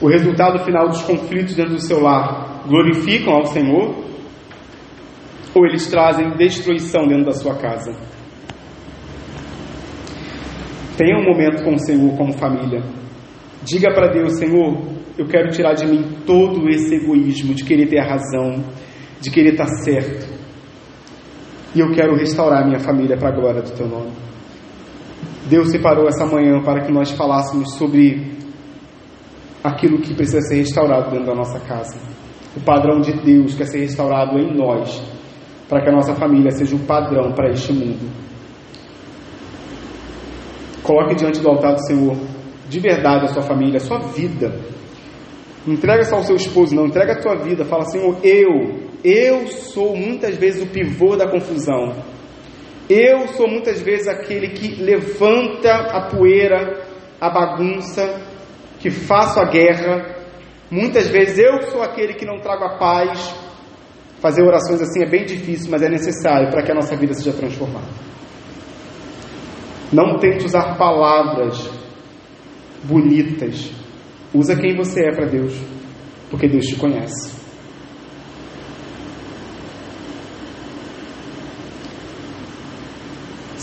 O 0.00 0.08
resultado 0.08 0.64
final 0.64 0.88
dos 0.88 1.02
conflitos 1.02 1.54
dentro 1.54 1.74
do 1.74 1.80
seu 1.80 2.00
lar 2.00 2.64
glorificam 2.66 3.34
ao 3.34 3.46
Senhor 3.46 4.04
ou 5.54 5.66
eles 5.66 5.86
trazem 5.88 6.36
destruição 6.36 7.06
dentro 7.06 7.26
da 7.26 7.32
sua 7.32 7.56
casa? 7.56 7.92
Tenha 10.96 11.18
um 11.18 11.24
momento 11.24 11.64
com 11.64 11.74
o 11.74 11.78
Senhor 11.78 12.16
como 12.16 12.32
família. 12.32 12.82
Diga 13.62 13.92
para 13.92 14.08
Deus, 14.08 14.38
Senhor, 14.38 14.82
eu 15.16 15.26
quero 15.26 15.50
tirar 15.50 15.74
de 15.74 15.86
mim 15.86 16.20
todo 16.26 16.68
esse 16.68 16.94
egoísmo 16.94 17.54
de 17.54 17.64
querer 17.64 17.88
ter 17.88 18.00
a 18.00 18.06
razão, 18.06 18.64
de 19.20 19.30
querer 19.30 19.52
estar 19.52 19.68
certo. 19.82 20.37
E 21.74 21.80
eu 21.80 21.90
quero 21.92 22.16
restaurar 22.16 22.66
minha 22.66 22.80
família 22.80 23.16
para 23.16 23.28
a 23.28 23.32
glória 23.32 23.62
do 23.62 23.70
teu 23.72 23.86
nome. 23.86 24.12
Deus 25.48 25.70
separou 25.70 26.06
essa 26.06 26.26
manhã 26.26 26.62
para 26.62 26.82
que 26.84 26.92
nós 26.92 27.10
falássemos 27.10 27.74
sobre 27.74 28.36
aquilo 29.62 29.98
que 29.98 30.14
precisa 30.14 30.40
ser 30.42 30.56
restaurado 30.56 31.10
dentro 31.10 31.26
da 31.26 31.34
nossa 31.34 31.58
casa. 31.60 31.98
O 32.56 32.60
padrão 32.60 33.00
de 33.00 33.12
Deus 33.12 33.54
quer 33.54 33.66
ser 33.66 33.80
restaurado 33.80 34.38
em 34.38 34.54
nós, 34.56 35.02
para 35.68 35.82
que 35.82 35.88
a 35.88 35.92
nossa 35.92 36.14
família 36.14 36.50
seja 36.50 36.74
o 36.76 36.80
padrão 36.80 37.32
para 37.32 37.50
este 37.50 37.72
mundo. 37.72 38.10
Coloque 40.82 41.14
diante 41.14 41.40
do 41.40 41.48
altar 41.48 41.74
do 41.74 41.86
Senhor, 41.86 42.16
de 42.68 42.80
verdade, 42.80 43.26
a 43.26 43.28
sua 43.28 43.42
família, 43.42 43.76
a 43.76 43.80
sua 43.80 43.98
vida. 43.98 44.54
Entrega 45.66 46.02
só 46.04 46.16
ao 46.16 46.22
seu 46.22 46.36
esposo, 46.36 46.74
não, 46.74 46.86
entrega 46.86 47.12
a 47.12 47.20
tua 47.20 47.36
vida. 47.36 47.64
Fala, 47.64 47.84
Senhor, 47.84 48.16
eu, 48.22 48.87
eu 49.04 49.46
sou 49.46 49.96
muitas 49.96 50.36
vezes 50.36 50.62
o 50.62 50.66
pivô 50.66 51.16
da 51.16 51.30
confusão. 51.30 52.02
Eu 52.88 53.28
sou 53.28 53.48
muitas 53.48 53.80
vezes 53.80 54.08
aquele 54.08 54.48
que 54.48 54.82
levanta 54.82 55.72
a 55.72 56.08
poeira, 56.08 56.84
a 57.20 57.30
bagunça, 57.30 58.20
que 58.80 58.90
faço 58.90 59.38
a 59.38 59.44
guerra. 59.44 60.16
Muitas 60.70 61.08
vezes 61.08 61.38
eu 61.38 61.62
sou 61.70 61.82
aquele 61.82 62.14
que 62.14 62.24
não 62.24 62.40
trago 62.40 62.64
a 62.64 62.78
paz. 62.78 63.34
Fazer 64.20 64.42
orações 64.42 64.80
assim 64.80 65.02
é 65.02 65.08
bem 65.08 65.24
difícil, 65.24 65.70
mas 65.70 65.82
é 65.82 65.88
necessário 65.88 66.50
para 66.50 66.62
que 66.62 66.72
a 66.72 66.74
nossa 66.74 66.96
vida 66.96 67.14
seja 67.14 67.32
transformada. 67.32 67.86
Não 69.92 70.18
tente 70.18 70.44
usar 70.44 70.76
palavras 70.76 71.70
bonitas. 72.84 73.70
Usa 74.34 74.56
quem 74.56 74.76
você 74.76 75.08
é 75.08 75.14
para 75.14 75.26
Deus, 75.26 75.58
porque 76.30 76.48
Deus 76.48 76.66
te 76.66 76.76
conhece. 76.76 77.37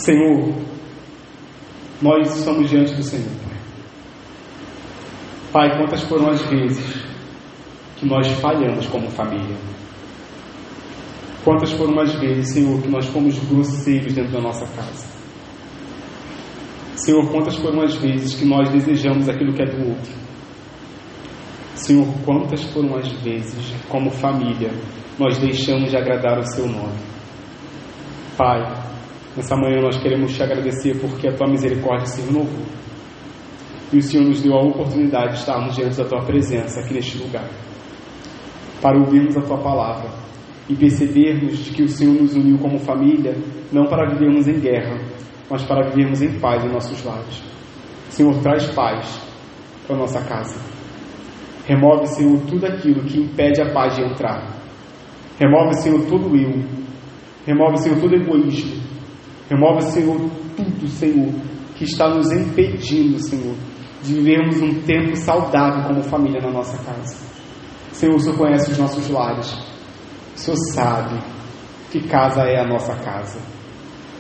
Senhor, 0.06 0.54
nós 2.00 2.38
estamos 2.38 2.70
diante 2.70 2.94
do 2.94 3.02
Senhor, 3.02 3.32
Pai. 3.44 3.58
Pai, 5.52 5.78
quantas 5.80 6.04
foram 6.04 6.30
as 6.30 6.44
vezes 6.44 7.04
que 7.96 8.06
nós 8.06 8.28
falhamos 8.34 8.86
como 8.86 9.10
família? 9.10 9.58
Quantas 11.44 11.72
foram 11.72 12.00
as 12.02 12.14
vezes, 12.20 12.54
Senhor, 12.54 12.80
que 12.84 12.88
nós 12.88 13.08
fomos 13.08 13.36
grosseiros 13.50 14.14
dentro 14.14 14.32
da 14.32 14.42
nossa 14.42 14.68
casa? 14.76 15.08
Senhor, 16.98 17.28
quantas 17.32 17.56
foram 17.56 17.82
as 17.82 17.96
vezes 17.96 18.36
que 18.36 18.46
nós 18.46 18.70
desejamos 18.70 19.28
aquilo 19.28 19.54
que 19.54 19.64
é 19.64 19.66
do 19.66 19.90
outro? 19.90 20.14
Senhor, 21.74 22.06
quantas 22.24 22.64
foram 22.66 22.96
as 22.96 23.12
vezes, 23.24 23.74
como 23.90 24.12
família, 24.12 24.70
nós 25.18 25.40
deixamos 25.40 25.90
de 25.90 25.98
agradar 25.98 26.38
o 26.38 26.46
Seu 26.46 26.68
nome? 26.68 27.00
Pai, 28.38 28.86
nessa 29.36 29.56
manhã 29.56 29.82
nós 29.82 29.98
queremos 29.98 30.34
te 30.34 30.42
agradecer 30.42 31.00
porque 31.00 31.28
a 31.28 31.36
Tua 31.36 31.50
misericórdia 31.50 32.06
se 32.06 32.22
renovou. 32.22 32.66
E 33.92 33.98
o 33.98 34.02
Senhor 34.02 34.26
nos 34.26 34.42
deu 34.42 34.54
a 34.54 34.62
oportunidade 34.62 35.34
de 35.34 35.40
estarmos 35.40 35.76
diante 35.76 35.98
da 35.98 36.06
Tua 36.06 36.24
presença 36.24 36.80
aqui 36.80 36.94
neste 36.94 37.18
lugar, 37.18 37.48
para 38.82 38.98
ouvirmos 38.98 39.38
a 39.38 39.42
Tua 39.42 39.58
palavra 39.58 40.10
e 40.68 40.76
percebermos 40.76 41.60
de 41.60 41.72
que 41.72 41.84
o 41.84 41.90
Senhor 41.90 42.14
nos 42.14 42.36
uniu 42.36 42.58
como 42.58 42.80
família, 42.80 43.36
não 43.72 43.86
para 43.86 44.10
vivermos 44.10 44.48
em 44.48 44.60
guerra, 44.60 45.00
mas 45.50 45.64
para 45.64 45.90
vivermos 45.90 46.22
em 46.22 46.40
paz 46.40 46.64
em 46.64 46.70
nossos 46.70 47.04
lares. 47.04 47.44
Senhor, 48.10 48.36
traz 48.42 48.66
paz 48.72 49.22
para 49.86 49.96
nossa 49.96 50.22
casa. 50.24 50.60
Remove, 51.66 52.08
Senhor, 52.08 52.40
tudo 52.48 52.66
aquilo 52.66 53.04
que 53.04 53.20
impede 53.20 53.62
a 53.62 53.74
paz 53.74 53.96
de 53.96 54.04
entrar. 54.04 54.56
Remove, 55.40 55.74
Senhor, 55.82 56.06
todo 56.06 56.36
eu. 56.36 56.64
Remove, 57.46 57.78
Senhor, 57.78 58.00
todo 58.00 58.16
egoísmo. 58.16 58.85
Remove, 59.50 59.82
Senhor, 59.84 60.18
tudo, 60.56 60.88
Senhor, 60.88 61.34
que 61.76 61.84
está 61.84 62.10
nos 62.10 62.32
impedindo, 62.32 63.20
Senhor, 63.20 63.56
de 64.02 64.14
vivermos 64.14 64.62
um 64.62 64.82
tempo 64.82 65.16
saudável 65.16 65.84
como 65.84 66.04
família 66.04 66.42
na 66.42 66.52
nossa 66.52 66.78
casa. 66.84 67.16
Senhor, 67.92 68.16
o 68.16 68.20
Senhor 68.20 68.38
conhece 68.38 68.72
os 68.72 68.78
nossos 68.78 69.10
lares. 69.10 69.54
O 70.36 70.40
Senhor 70.40 70.58
sabe 70.74 71.20
que 71.92 72.08
casa 72.08 72.42
é 72.42 72.60
a 72.60 72.68
nossa 72.68 72.96
casa. 72.96 73.40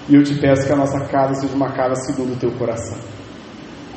E 0.08 0.16
eu 0.16 0.24
te 0.24 0.36
peço 0.36 0.68
que 0.68 0.74
a 0.74 0.76
nossa 0.76 1.00
casa 1.08 1.34
seja 1.36 1.56
uma 1.56 1.72
casa 1.72 1.96
segundo 2.06 2.34
o 2.34 2.38
teu 2.38 2.52
coração. 2.52 2.98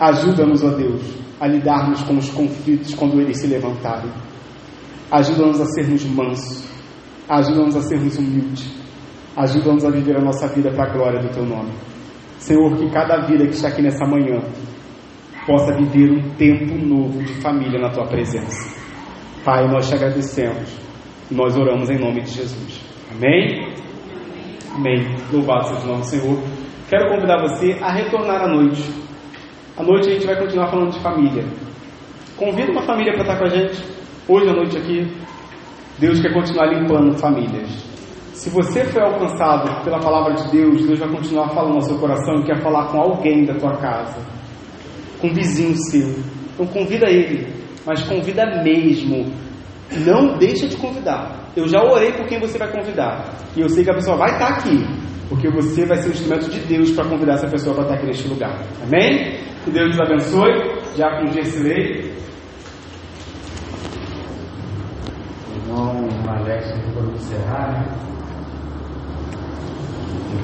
Ajuda-nos, 0.00 0.64
ó 0.64 0.70
Deus, 0.70 1.02
a 1.38 1.46
lidarmos 1.46 2.02
com 2.02 2.16
os 2.16 2.30
conflitos 2.30 2.94
quando 2.94 3.20
eles 3.20 3.38
se 3.38 3.46
levantarem. 3.46 4.10
Ajuda-nos 5.10 5.60
a 5.60 5.66
sermos 5.66 6.04
mansos. 6.04 6.68
Ajuda-nos 7.28 7.76
a 7.76 7.82
sermos 7.82 8.16
humildes. 8.16 8.78
Ajuda-nos 9.38 9.84
a 9.84 9.90
viver 9.90 10.16
a 10.16 10.20
nossa 10.20 10.48
vida 10.48 10.68
para 10.72 10.90
a 10.90 10.92
glória 10.92 11.20
do 11.20 11.32
teu 11.32 11.46
nome. 11.46 11.70
Senhor, 12.38 12.76
que 12.76 12.90
cada 12.90 13.24
vida 13.24 13.46
que 13.46 13.54
está 13.54 13.68
aqui 13.68 13.80
nessa 13.80 14.04
manhã 14.04 14.40
possa 15.46 15.72
viver 15.76 16.10
um 16.10 16.30
tempo 16.34 16.74
novo 16.74 17.22
de 17.22 17.40
família 17.40 17.78
na 17.78 17.88
tua 17.88 18.04
presença. 18.04 18.76
Pai, 19.44 19.68
nós 19.68 19.88
te 19.88 19.94
agradecemos. 19.94 20.76
Nós 21.30 21.56
oramos 21.56 21.88
em 21.88 22.00
nome 22.00 22.20
de 22.22 22.32
Jesus. 22.32 22.80
Amém? 23.12 23.72
Amém. 24.74 25.06
Louvado 25.32 25.68
seja 25.68 25.84
o 25.84 25.86
nome 25.86 26.00
do 26.00 26.06
Senhor. 26.06 26.38
Quero 26.90 27.08
convidar 27.08 27.40
você 27.40 27.78
a 27.80 27.92
retornar 27.92 28.42
à 28.42 28.48
noite. 28.48 28.82
À 29.76 29.84
noite 29.84 30.08
a 30.08 30.14
gente 30.14 30.26
vai 30.26 30.36
continuar 30.36 30.66
falando 30.66 30.90
de 30.90 31.00
família. 31.00 31.44
Convida 32.36 32.72
uma 32.72 32.82
família 32.82 33.12
para 33.12 33.22
estar 33.22 33.38
com 33.38 33.44
a 33.44 33.48
gente. 33.48 33.84
Hoje 34.26 34.48
à 34.48 34.52
noite 34.52 34.76
aqui, 34.76 35.16
Deus 36.00 36.20
quer 36.20 36.34
continuar 36.34 36.66
limpando 36.66 37.16
famílias. 37.16 37.87
Se 38.38 38.50
você 38.50 38.84
foi 38.84 39.02
alcançado 39.02 39.82
pela 39.82 39.98
palavra 39.98 40.32
de 40.34 40.48
Deus, 40.52 40.86
Deus 40.86 41.00
vai 41.00 41.08
continuar 41.10 41.48
falando 41.48 41.74
no 41.74 41.82
seu 41.82 41.98
coração 41.98 42.36
e 42.36 42.44
quer 42.44 42.62
falar 42.62 42.86
com 42.86 43.00
alguém 43.00 43.44
da 43.44 43.54
tua 43.54 43.76
casa, 43.78 44.16
com 45.20 45.26
um 45.26 45.34
vizinho 45.34 45.74
seu. 45.90 46.14
Então 46.54 46.64
convida 46.68 47.10
ele, 47.10 47.52
mas 47.84 48.00
convida 48.04 48.62
mesmo. 48.62 49.26
Não 50.06 50.38
deixa 50.38 50.68
de 50.68 50.76
convidar. 50.76 51.50
Eu 51.56 51.66
já 51.66 51.82
orei 51.82 52.12
por 52.12 52.26
quem 52.28 52.38
você 52.38 52.56
vai 52.56 52.70
convidar. 52.70 53.24
E 53.56 53.60
eu 53.60 53.68
sei 53.68 53.82
que 53.82 53.90
a 53.90 53.94
pessoa 53.94 54.16
vai 54.16 54.30
estar 54.30 54.50
aqui. 54.50 54.86
Porque 55.28 55.50
você 55.50 55.84
vai 55.84 55.96
ser 55.96 56.10
o 56.10 56.12
instrumento 56.12 56.48
de 56.48 56.60
Deus 56.60 56.92
para 56.92 57.08
convidar 57.08 57.32
essa 57.32 57.48
pessoa 57.48 57.74
para 57.74 57.84
estar 57.86 57.96
aqui 57.96 58.06
neste 58.06 58.28
lugar. 58.28 58.62
Amém? 58.84 59.36
Que 59.64 59.70
Deus 59.72 59.88
nos 59.88 60.00
abençoe. 60.00 60.78
Já 60.96 61.18
com 61.18 61.26
Gersilei. 61.32 62.14
Irmão 65.56 66.08
Alex, 66.28 66.72
quando 66.94 67.16
encerrar, 67.16 67.72
né? 67.72 68.08